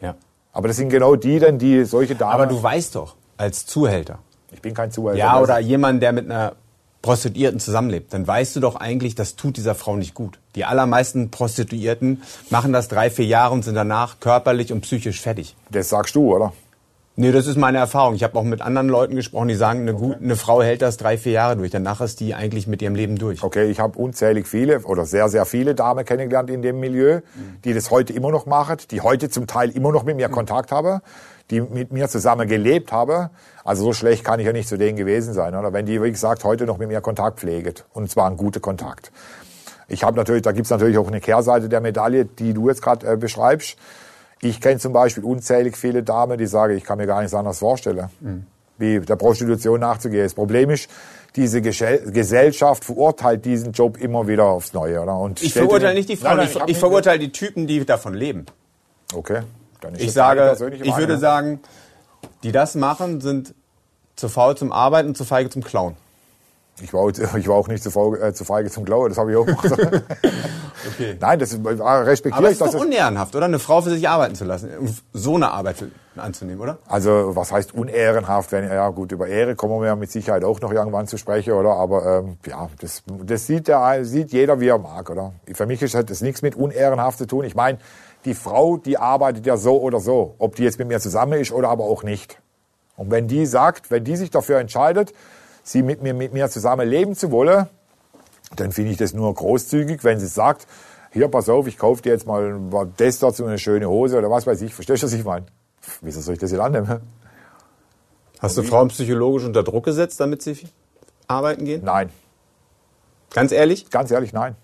[0.00, 0.14] Ja.
[0.52, 2.34] Aber das sind genau die denn, die solche Damen...
[2.34, 4.18] Aber du weißt doch, als Zuhälter.
[4.52, 5.18] Ich bin kein Zuhälter.
[5.18, 6.54] Ja, oder jemand, der mit einer
[7.02, 10.38] Prostituierten zusammenlebt, dann weißt du doch eigentlich, das tut dieser Frau nicht gut.
[10.56, 15.54] Die allermeisten Prostituierten machen das drei, vier Jahre und sind danach körperlich und psychisch fertig.
[15.70, 16.52] Das sagst du, oder?
[17.20, 18.14] Nee, das ist meine Erfahrung.
[18.14, 20.98] Ich habe auch mit anderen Leuten gesprochen, die sagen, eine, gut, eine Frau hält das
[20.98, 21.72] drei, vier Jahre durch.
[21.72, 23.42] Danach ist die eigentlich mit ihrem Leben durch.
[23.42, 27.22] Okay, ich habe unzählig viele oder sehr, sehr viele Damen kennengelernt in dem Milieu,
[27.64, 30.70] die das heute immer noch machen, die heute zum Teil immer noch mit mir Kontakt
[30.70, 31.00] haben,
[31.50, 33.30] die mit mir zusammen gelebt haben.
[33.64, 35.72] Also so schlecht kann ich ja nicht zu denen gewesen sein, oder?
[35.72, 37.84] Wenn die, wie gesagt, heute noch mit mir Kontakt pflegt.
[37.94, 39.10] Und zwar ein guter Kontakt.
[39.88, 43.14] Ich habe natürlich, da gibt's natürlich auch eine Kehrseite der Medaille, die du jetzt gerade
[43.14, 43.76] äh, beschreibst.
[44.40, 47.58] Ich kenne zum Beispiel unzählig viele Damen, die sagen, ich kann mir gar nichts anderes
[47.58, 48.46] vorstellen, mhm.
[48.78, 50.24] wie der Prostitution nachzugehen.
[50.24, 50.88] Das Problem ist,
[51.36, 55.00] diese Gesellschaft verurteilt diesen Job immer wieder aufs Neue.
[55.00, 55.16] Oder?
[55.16, 58.46] Und ich verurteile nicht die Frauen, ich, ich verurteile die Typen, die davon leben.
[59.12, 59.42] Okay.
[59.80, 61.60] Dann ist ich sage, ich würde sagen,
[62.42, 63.54] die das machen, sind
[64.16, 65.96] zu faul zum Arbeiten und zu feige zum Klauen.
[66.82, 69.36] Ich war, ich war auch nicht zu, äh, zu feige zum Klauen, das habe ich
[69.36, 69.72] auch gemacht.
[69.72, 71.16] okay.
[71.20, 72.60] Nein, das respektiere Aber ich.
[72.60, 73.46] Aber ist doch unehrenhaft, oder?
[73.46, 74.70] Eine Frau für sich arbeiten zu lassen,
[75.12, 75.84] so eine Arbeit
[76.16, 76.78] anzunehmen, oder?
[76.86, 78.52] Also was heißt unehrenhaft?
[78.52, 81.52] Wenn, ja gut, über Ehre kommen wir ja mit Sicherheit auch noch irgendwann zu sprechen,
[81.52, 81.74] oder?
[81.74, 85.32] Aber ähm, ja, das, das sieht, der, sieht jeder, wie er mag, oder?
[85.52, 87.44] Für mich ist das nichts mit unehrenhaft zu tun.
[87.44, 87.78] Ich meine,
[88.24, 91.52] die Frau, die arbeitet ja so oder so, ob die jetzt mit mir zusammen ist
[91.52, 92.40] oder aber auch nicht.
[92.96, 95.12] Und wenn die sagt, wenn die sich dafür entscheidet,
[95.68, 97.66] sie mit mir, mit mir zusammen leben zu wollen,
[98.56, 100.66] dann finde ich das nur großzügig, wenn sie sagt,
[101.12, 102.58] hier, pass auf, ich kaufe dir jetzt mal
[102.96, 104.74] das dazu, eine schöne Hose oder was weiß ich.
[104.74, 105.46] Verstehst du, was ich meine?
[106.00, 107.00] Wieso soll ich das jetzt annehmen?
[108.40, 110.56] Hast du Frauen psychologisch unter Druck gesetzt, damit sie
[111.26, 111.82] arbeiten gehen?
[111.84, 112.10] Nein.
[113.30, 113.90] Ganz ehrlich?
[113.90, 114.56] Ganz ehrlich, nein.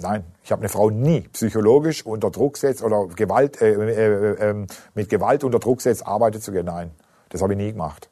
[0.00, 4.66] Nein, ich habe eine Frau nie psychologisch unter Druck gesetzt oder Gewalt, äh, äh, äh,
[4.94, 6.66] mit Gewalt unter Druck gesetzt, arbeiten zu gehen.
[6.66, 6.92] Nein,
[7.30, 8.08] das habe ich nie gemacht.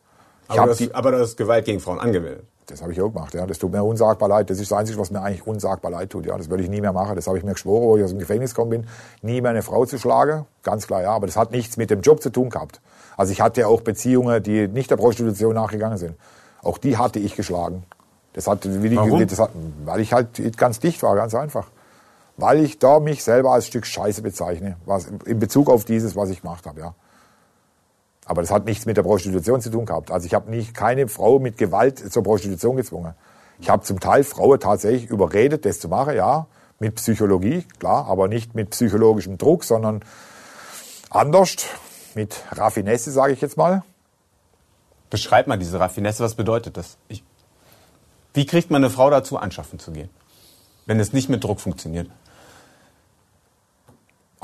[0.48, 2.44] Ich aber, das, die, aber das ist Gewalt gegen Frauen angewendet.
[2.66, 3.34] Das habe ich auch gemacht.
[3.34, 3.46] Ja.
[3.46, 4.50] Das tut mir unsagbar leid.
[4.50, 6.26] Das ist das Einzige, was mir eigentlich unsagbar leid tut.
[6.26, 6.36] Ja.
[6.36, 7.14] Das würde ich nie mehr machen.
[7.14, 8.86] Das habe ich mir geschworen, wo ich aus dem Gefängnis gekommen bin,
[9.22, 10.46] nie mehr eine Frau zu schlagen.
[10.62, 11.12] Ganz klar, ja.
[11.12, 12.80] Aber das hat nichts mit dem Job zu tun gehabt.
[13.16, 16.16] Also ich hatte ja auch Beziehungen, die nicht der Prostitution nachgegangen sind.
[16.62, 17.84] Auch die hatte ich geschlagen.
[18.32, 19.26] Das hat, wie die, Warum?
[19.26, 19.50] Das hat,
[19.84, 21.68] weil ich halt ganz dicht war, ganz einfach
[22.36, 26.30] weil ich da mich selber als Stück Scheiße bezeichne, was in Bezug auf dieses, was
[26.30, 26.94] ich gemacht habe, ja.
[28.26, 30.10] Aber das hat nichts mit der Prostitution zu tun gehabt.
[30.10, 33.14] Also ich habe nicht keine Frau mit Gewalt zur Prostitution gezwungen.
[33.60, 36.46] Ich habe zum Teil Frauen tatsächlich überredet, das zu machen, ja,
[36.78, 40.02] mit Psychologie, klar, aber nicht mit psychologischem Druck, sondern
[41.08, 41.56] anders,
[42.14, 43.82] mit Raffinesse, sage ich jetzt mal.
[45.08, 46.98] Beschreib mal diese Raffinesse, was bedeutet das?
[47.08, 47.22] Ich,
[48.34, 50.10] wie kriegt man eine Frau dazu, anschaffen zu gehen,
[50.84, 52.10] wenn es nicht mit Druck funktioniert?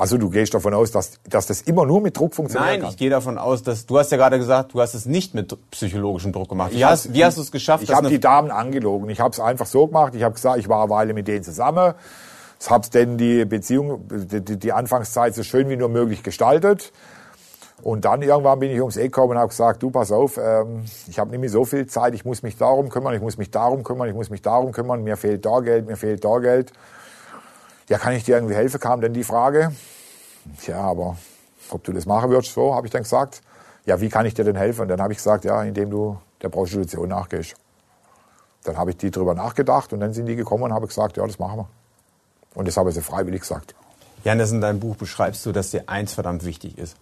[0.03, 2.81] Also du gehst davon aus, dass, dass das immer nur mit Druck funktioniert?
[2.81, 5.33] Nein, ich gehe davon aus, dass du hast ja gerade gesagt, du hast es nicht
[5.33, 6.73] mit psychologischem Druck gemacht.
[6.73, 7.85] Wie, hast, wie hast du es geschafft?
[7.85, 9.09] Ich habe die Damen angelogen.
[9.09, 10.13] Ich habe es einfach so gemacht.
[10.13, 11.93] Ich habe gesagt, ich war eine Weile mit denen zusammen.
[12.59, 16.91] Ich habe denn die Beziehung, die, die Anfangszeit so schön wie nur möglich gestaltet.
[17.81, 20.83] Und dann irgendwann bin ich ums Eck gekommen und habe gesagt, du pass auf, ähm,
[21.07, 23.51] ich habe nicht mehr so viel Zeit, ich muss mich darum kümmern, ich muss mich
[23.51, 26.73] darum kümmern, ich muss mich darum kümmern, mir fehlt da Geld, mir fehlt da Geld
[27.89, 29.71] ja, kann ich dir irgendwie helfen, kam dann die Frage.
[30.59, 31.17] Tja, aber
[31.69, 33.41] ob du das machen würdest, so, habe ich dann gesagt.
[33.85, 34.81] Ja, wie kann ich dir denn helfen?
[34.81, 37.55] Und dann habe ich gesagt, ja, indem du der Prostitution nachgehst.
[38.63, 41.25] Dann habe ich die drüber nachgedacht und dann sind die gekommen und habe gesagt, ja,
[41.25, 41.67] das machen wir.
[42.55, 43.75] Und das habe ich sie freiwillig gesagt.
[44.23, 46.95] Janis, in deinem Buch beschreibst du, dass dir eins verdammt wichtig ist.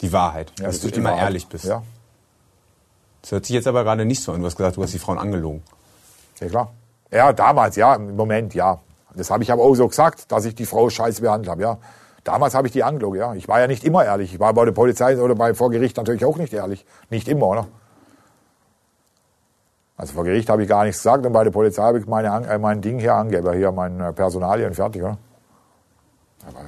[0.00, 0.52] Die Wahrheit.
[0.58, 1.24] Ja, dass du immer Wahrheit.
[1.24, 1.64] ehrlich bist.
[1.64, 1.82] Ja.
[3.22, 4.40] Das hört sich jetzt aber gerade nicht so an.
[4.40, 5.62] Du hast gesagt, du hast die Frauen angelogen.
[6.40, 6.72] Ja, klar.
[7.10, 7.94] Ja, damals, ja.
[7.94, 8.80] Im Moment, ja.
[9.14, 11.78] Das habe ich aber auch so gesagt, dass ich die Frau scheiße behandelt habe, ja.
[12.24, 13.34] Damals habe ich die angelogen, ja.
[13.34, 14.32] Ich war ja nicht immer ehrlich.
[14.32, 16.86] Ich war bei der Polizei oder bei vor Gericht natürlich auch nicht ehrlich.
[17.10, 17.66] Nicht immer, oder?
[19.96, 22.28] Also vor Gericht habe ich gar nichts gesagt und bei der Polizei habe ich meine,
[22.48, 25.18] äh, mein Ding hier angegeben, hier mein äh, Personalien fertig, oder?
[26.46, 26.60] Aber,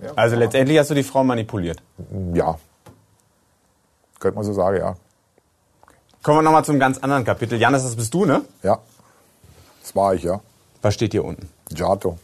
[0.00, 1.82] ja, also letztendlich hast du die Frau manipuliert?
[2.34, 2.58] Ja.
[4.20, 4.94] Könnte man so sagen, ja.
[6.22, 7.58] Kommen wir nochmal zum ganz anderen Kapitel.
[7.58, 8.42] Janis, das bist du, ne?
[8.62, 8.80] Ja.
[9.80, 10.40] Das war ich, ja.
[10.82, 11.48] Was steht hier unten?
[11.70, 12.18] Giato.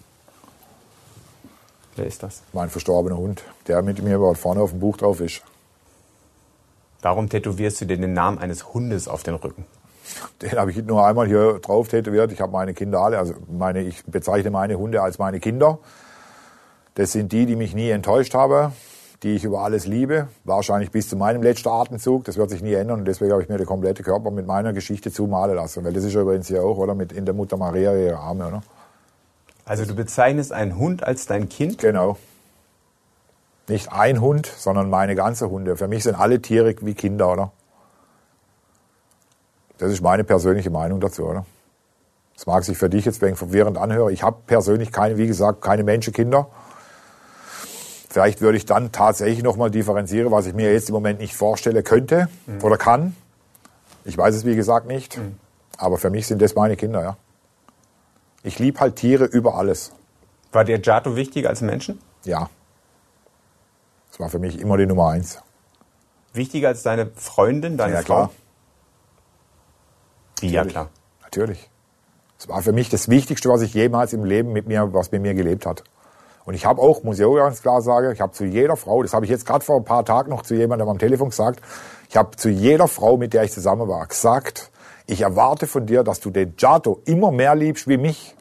[1.96, 2.42] Wer ist das?
[2.52, 5.42] Mein verstorbener Hund, der mit mir vorne auf dem Buch drauf ist.
[7.02, 9.64] Warum tätowierst du dir den Namen eines Hundes auf den Rücken?
[10.42, 12.32] Den habe ich nur einmal hier drauf tätowiert.
[12.32, 15.78] Ich habe meine Kinder alle, also meine, ich bezeichne meine Hunde als meine Kinder.
[16.94, 18.72] Das sind die, die mich nie enttäuscht haben,
[19.22, 20.28] die ich über alles liebe.
[20.44, 22.24] Wahrscheinlich bis zu meinem letzten Atemzug.
[22.24, 24.72] Das wird sich nie ändern und deswegen habe ich mir den kompletten Körper mit meiner
[24.72, 25.84] Geschichte zumalen lassen.
[25.84, 26.94] Weil das ist ja übrigens hier auch, oder?
[26.94, 28.62] Mit in der Mutter Maria ihre Arme, oder?
[29.64, 31.78] Also du bezeichnest einen Hund als dein Kind?
[31.78, 32.18] Genau.
[33.66, 35.76] Nicht ein Hund, sondern meine ganze Hunde.
[35.76, 37.52] Für mich sind alle Tiere wie Kinder, oder?
[39.78, 41.46] Das ist meine persönliche Meinung dazu, oder?
[42.34, 44.12] Das mag sich für dich jetzt wegen verwirrend anhören.
[44.12, 46.48] Ich habe persönlich keine, wie gesagt, keine Menschenkinder.
[48.08, 51.82] Vielleicht würde ich dann tatsächlich nochmal differenzieren, was ich mir jetzt im Moment nicht vorstelle
[51.82, 52.62] könnte mhm.
[52.62, 53.16] oder kann.
[54.04, 55.16] Ich weiß es wie gesagt nicht.
[55.16, 55.36] Mhm.
[55.78, 57.16] Aber für mich sind das meine Kinder, ja.
[58.44, 59.90] Ich liebe halt Tiere über alles.
[60.52, 61.98] War dir Giato wichtig als Menschen?
[62.24, 62.50] Ja.
[64.10, 65.38] Das war für mich immer die Nummer eins.
[66.34, 68.14] Wichtiger als deine Freundin, deine ja, Frau?
[68.14, 68.30] Klar.
[70.40, 70.90] Wie, ja klar.
[71.22, 71.70] Natürlich.
[72.36, 75.22] Das war für mich das Wichtigste, was ich jemals im Leben mit mir, was mit
[75.22, 75.82] mir gelebt hat.
[76.44, 79.02] Und ich habe auch, muss ich auch ganz klar sagen, ich habe zu jeder Frau,
[79.02, 81.60] das habe ich jetzt gerade vor ein paar Tagen noch zu jemandem am Telefon gesagt,
[82.10, 84.70] ich habe zu jeder Frau, mit der ich zusammen war, gesagt,
[85.06, 88.34] ich erwarte von dir, dass du den Giato immer mehr liebst wie mich.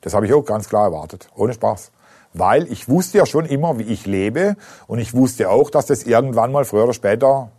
[0.00, 1.90] Das habe ich auch ganz klar erwartet, ohne Spaß.
[2.34, 6.04] Weil ich wusste ja schon immer, wie ich lebe und ich wusste auch, dass das
[6.04, 7.50] irgendwann mal früher oder später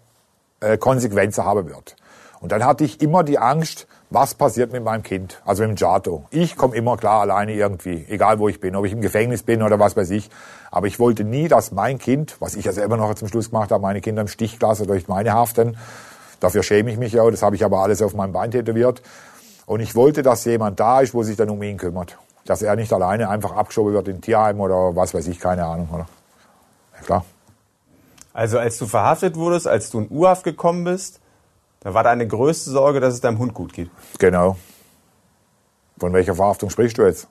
[0.61, 1.95] äh, Konsequenzen haben wird.
[2.39, 5.75] Und dann hatte ich immer die Angst, was passiert mit meinem Kind, also mit dem
[5.75, 6.25] Giato.
[6.31, 9.61] Ich komme immer klar alleine irgendwie, egal wo ich bin, ob ich im Gefängnis bin
[9.61, 10.29] oder was weiß ich.
[10.71, 13.71] Aber ich wollte nie, dass mein Kind, was ich ja selber noch zum Schluss gemacht
[13.71, 15.77] habe, meine Kinder im Stich lasse durch meine Haften.
[16.39, 19.01] Dafür schäme ich mich ja, das habe ich aber alles auf meinem Bein tätowiert.
[19.65, 22.17] Und ich wollte, dass jemand da ist, wo sich dann um ihn kümmert.
[22.45, 25.89] Dass er nicht alleine einfach abgeschoben wird in Tierheim oder was weiß ich, keine Ahnung.
[25.91, 26.07] Oder?
[26.95, 27.25] Ja, klar.
[28.33, 31.19] Also als du verhaftet wurdest, als du in U-Haft gekommen bist,
[31.81, 33.89] da war deine größte Sorge, dass es deinem Hund gut geht.
[34.17, 34.57] Genau.
[35.99, 37.27] Von welcher Verhaftung sprichst du jetzt?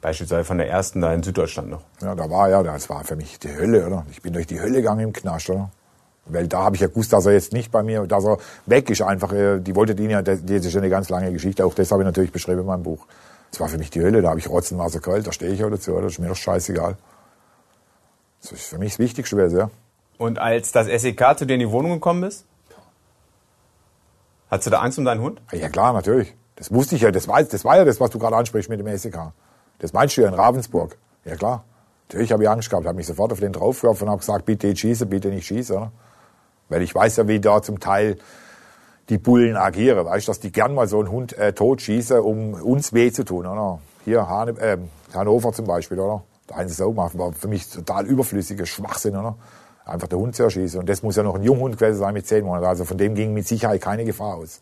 [0.00, 1.82] Beispielsweise von der ersten da in Süddeutschland noch.
[2.00, 4.06] Ja, da war ja, das war für mich die Hölle, oder?
[4.10, 5.70] Ich bin durch die Hölle gegangen im Knast, oder?
[6.26, 8.88] Weil da habe ich ja gewusst, dass er jetzt nicht bei mir, dass er weg
[8.90, 9.32] ist einfach.
[9.32, 11.64] Äh, die wollte ihn ja, das ist ja eine ganz lange Geschichte.
[11.64, 13.06] Auch das habe ich natürlich beschrieben in meinem Buch.
[13.50, 15.70] Das war für mich die Hölle, da habe ich Rotzenwasser kalt, da stehe ich auch
[15.70, 16.96] dazu, das ist mir doch scheißegal.
[18.42, 19.70] Das ist für mich das Wichtigste gewesen, ja.
[20.18, 22.44] Und als das SEK zu dir in die Wohnung gekommen ist?
[24.50, 25.40] Hattest du da Angst um deinen Hund?
[25.52, 26.34] Ja klar, natürlich.
[26.56, 28.78] Das wusste ich ja, das war, das war ja das, was du gerade ansprichst mit
[28.78, 29.18] dem SEK.
[29.78, 30.96] Das meinst du ja in Ravensburg.
[31.24, 31.64] Ja klar.
[32.08, 34.74] Natürlich habe ich Angst gehabt, habe mich sofort auf den draufgeworfen und habe gesagt, bitte
[34.74, 35.74] schieße, bitte nicht schieße.
[35.74, 35.92] Oder?
[36.70, 38.16] Weil ich weiß ja, wie da zum Teil
[39.10, 40.06] die Bullen agieren.
[40.06, 43.24] Weißt du, dass die gern mal so einen Hund äh, totschießen, um uns weh zu
[43.24, 43.46] tun.
[43.46, 43.80] Oder?
[44.04, 44.78] Hier Hane, äh,
[45.12, 46.22] Hannover zum Beispiel, oder?
[46.46, 47.18] Da haben sie es auch gemacht.
[47.18, 49.36] War für mich total überflüssiger Schwachsinn, oder?
[49.90, 50.80] einfach der Hund zu erschießen.
[50.80, 52.66] Und das muss ja noch ein Junghund gewesen sein mit zehn Monaten.
[52.66, 54.60] Also von dem ging mit Sicherheit keine Gefahr aus.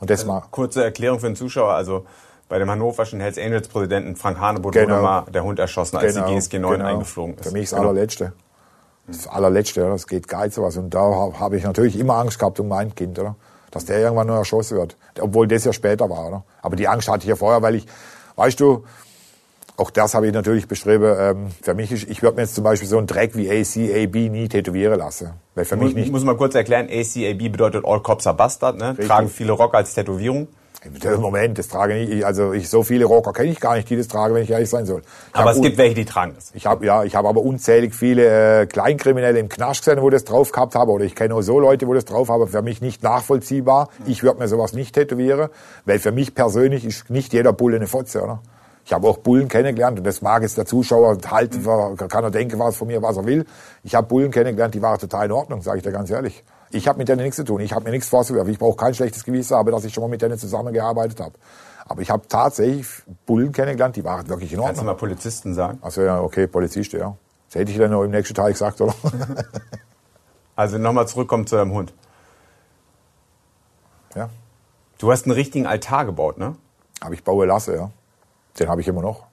[0.00, 1.72] Und das also, kurze Erklärung für den Zuschauer.
[1.72, 2.06] Also
[2.48, 4.94] bei dem hannoverschen Hells Angels Präsidenten Frank Hanebut genau.
[4.94, 6.28] wurde mal der Hund erschossen, als genau.
[6.28, 6.88] die GSG 9 genau.
[6.88, 7.44] eingeflogen ist.
[7.46, 7.90] Für mich das genau.
[7.90, 8.32] allerletzte.
[9.08, 10.76] Das allerletzte, das geht geil sowas.
[10.76, 13.36] Und da habe ich natürlich immer Angst gehabt um mein Kind, oder?
[13.70, 14.96] Dass der irgendwann nur erschossen wird.
[15.20, 16.44] Obwohl das ja später war, oder?
[16.62, 17.86] Aber die Angst hatte ich ja vorher, weil ich,
[18.36, 18.84] weißt du,
[19.78, 21.14] auch das habe ich natürlich beschrieben.
[21.18, 24.30] Ähm, für mich ist, ich würde mir jetzt zum Beispiel so einen Dreck wie ACAB
[24.30, 25.30] nie tätowieren lassen.
[25.54, 26.10] Weil für mich nicht.
[26.10, 28.96] Muss man kurz erklären, ACAB bedeutet All Cops are Bastard, ne?
[29.06, 30.48] Tragen viele Rocker als Tätowierung.
[31.18, 34.06] Moment, das trage ich, also ich, so viele Rocker kenne ich gar nicht, die das
[34.06, 35.02] tragen, wenn ich ehrlich sein soll.
[35.30, 36.52] Ich aber es gibt welche, die tragen das.
[36.54, 40.24] Ich habe ja, ich habe aber unzählig viele äh, Kleinkriminelle im Knast gesehen, wo das
[40.24, 42.46] drauf gehabt haben, oder ich kenne auch so Leute, wo das drauf haben.
[42.46, 43.88] Für mich nicht nachvollziehbar.
[44.06, 45.48] Ich würde mir sowas nicht tätowieren,
[45.84, 48.40] weil für mich persönlich ist nicht jeder Bulle eine Fotze, oder?
[48.84, 51.62] Ich habe auch Bullen kennengelernt und das mag jetzt der Zuschauer halten,
[52.08, 53.44] kann er denken, was von mir, was er will.
[53.82, 56.42] Ich habe Bullen kennengelernt, die waren total in Ordnung, sage ich dir ganz ehrlich.
[56.70, 57.60] Ich habe mit denen nichts zu tun.
[57.60, 58.52] Ich habe mir nichts vorzuwerfen.
[58.52, 61.34] Ich brauche kein schlechtes Gewissen, aber dass ich schon mal mit denen zusammengearbeitet habe.
[61.86, 62.86] Aber ich habe tatsächlich
[63.24, 64.68] Bullen kennengelernt, die waren wirklich in Ordnung.
[64.68, 65.78] Kannst du mal Polizisten sagen?
[65.80, 67.16] Also ja, okay, Polizist, ja.
[67.46, 68.94] Das hätte ich dann noch im nächsten Teil gesagt, oder?
[70.56, 71.94] also nochmal zurückkommen zu deinem Hund.
[74.14, 74.28] Ja.
[74.98, 76.56] Du hast einen richtigen Altar gebaut, ne?
[77.02, 77.90] Habe ich bauen lassen, ja.
[78.58, 79.24] Den habe ich immer noch.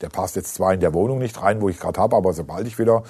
[0.00, 2.66] Der passt jetzt zwar in der Wohnung nicht rein, wo ich gerade habe, aber sobald
[2.66, 3.04] ich wieder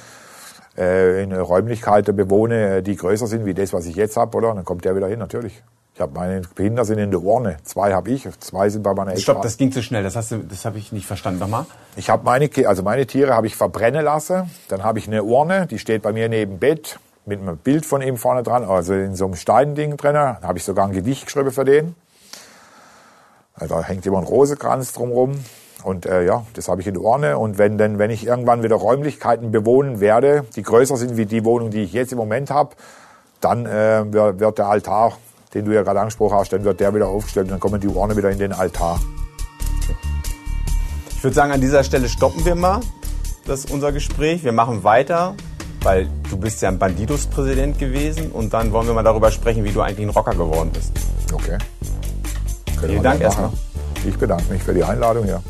[0.77, 4.55] äh, in Räumlichkeiten bewohne, äh, die größer sind wie das, was ich jetzt habe, oder?
[4.55, 5.63] Dann kommt der wieder hin, natürlich.
[5.95, 7.59] Ich habe meine Kinder sind in der Urne.
[7.65, 9.23] Zwei habe ich, zwei sind bei meiner Ex.
[9.23, 10.03] Stopp, das ging zu schnell.
[10.03, 11.41] Das hast du, das habe ich nicht verstanden.
[11.41, 11.67] Nochmal.
[11.97, 14.51] Ich habe meine, also meine Tiere habe ich verbrennen lassen.
[14.69, 18.01] Dann habe ich eine Urne, die steht bei mir neben Bett mit einem Bild von
[18.01, 20.15] ihm vorne dran, also in so einem Steinding drin.
[20.15, 21.95] Da habe ich sogar ein Gedicht geschrieben für den.
[23.59, 25.33] Da hängt immer ein Rosekranz drumrum.
[25.85, 27.39] Und äh, ja, das habe ich in Urne.
[27.39, 31.45] Und wenn denn, wenn ich irgendwann wieder Räumlichkeiten bewohnen werde, die größer sind wie die
[31.45, 32.71] Wohnung, die ich jetzt im Moment habe,
[33.41, 35.19] dann äh, wird der Altar,
[35.55, 37.89] den du ja gerade angesprochen hast, dann wird der wieder aufgestellt und dann kommen die
[37.89, 39.01] Urne wieder in den Altar.
[41.11, 42.81] Ich würde sagen, an dieser Stelle stoppen wir mal
[43.47, 44.45] das unser Gespräch.
[44.45, 45.35] Wir machen weiter,
[45.83, 49.73] weil du bist ja ein Bandidos-Präsident gewesen und dann wollen wir mal darüber sprechen, wie
[49.73, 50.93] du eigentlich ein Rocker geworden bist.
[51.33, 51.59] Okay.
[52.79, 53.51] Können Vielen Dank erstmal.
[54.07, 55.43] Ich bedanke mich für die Einladung, ja.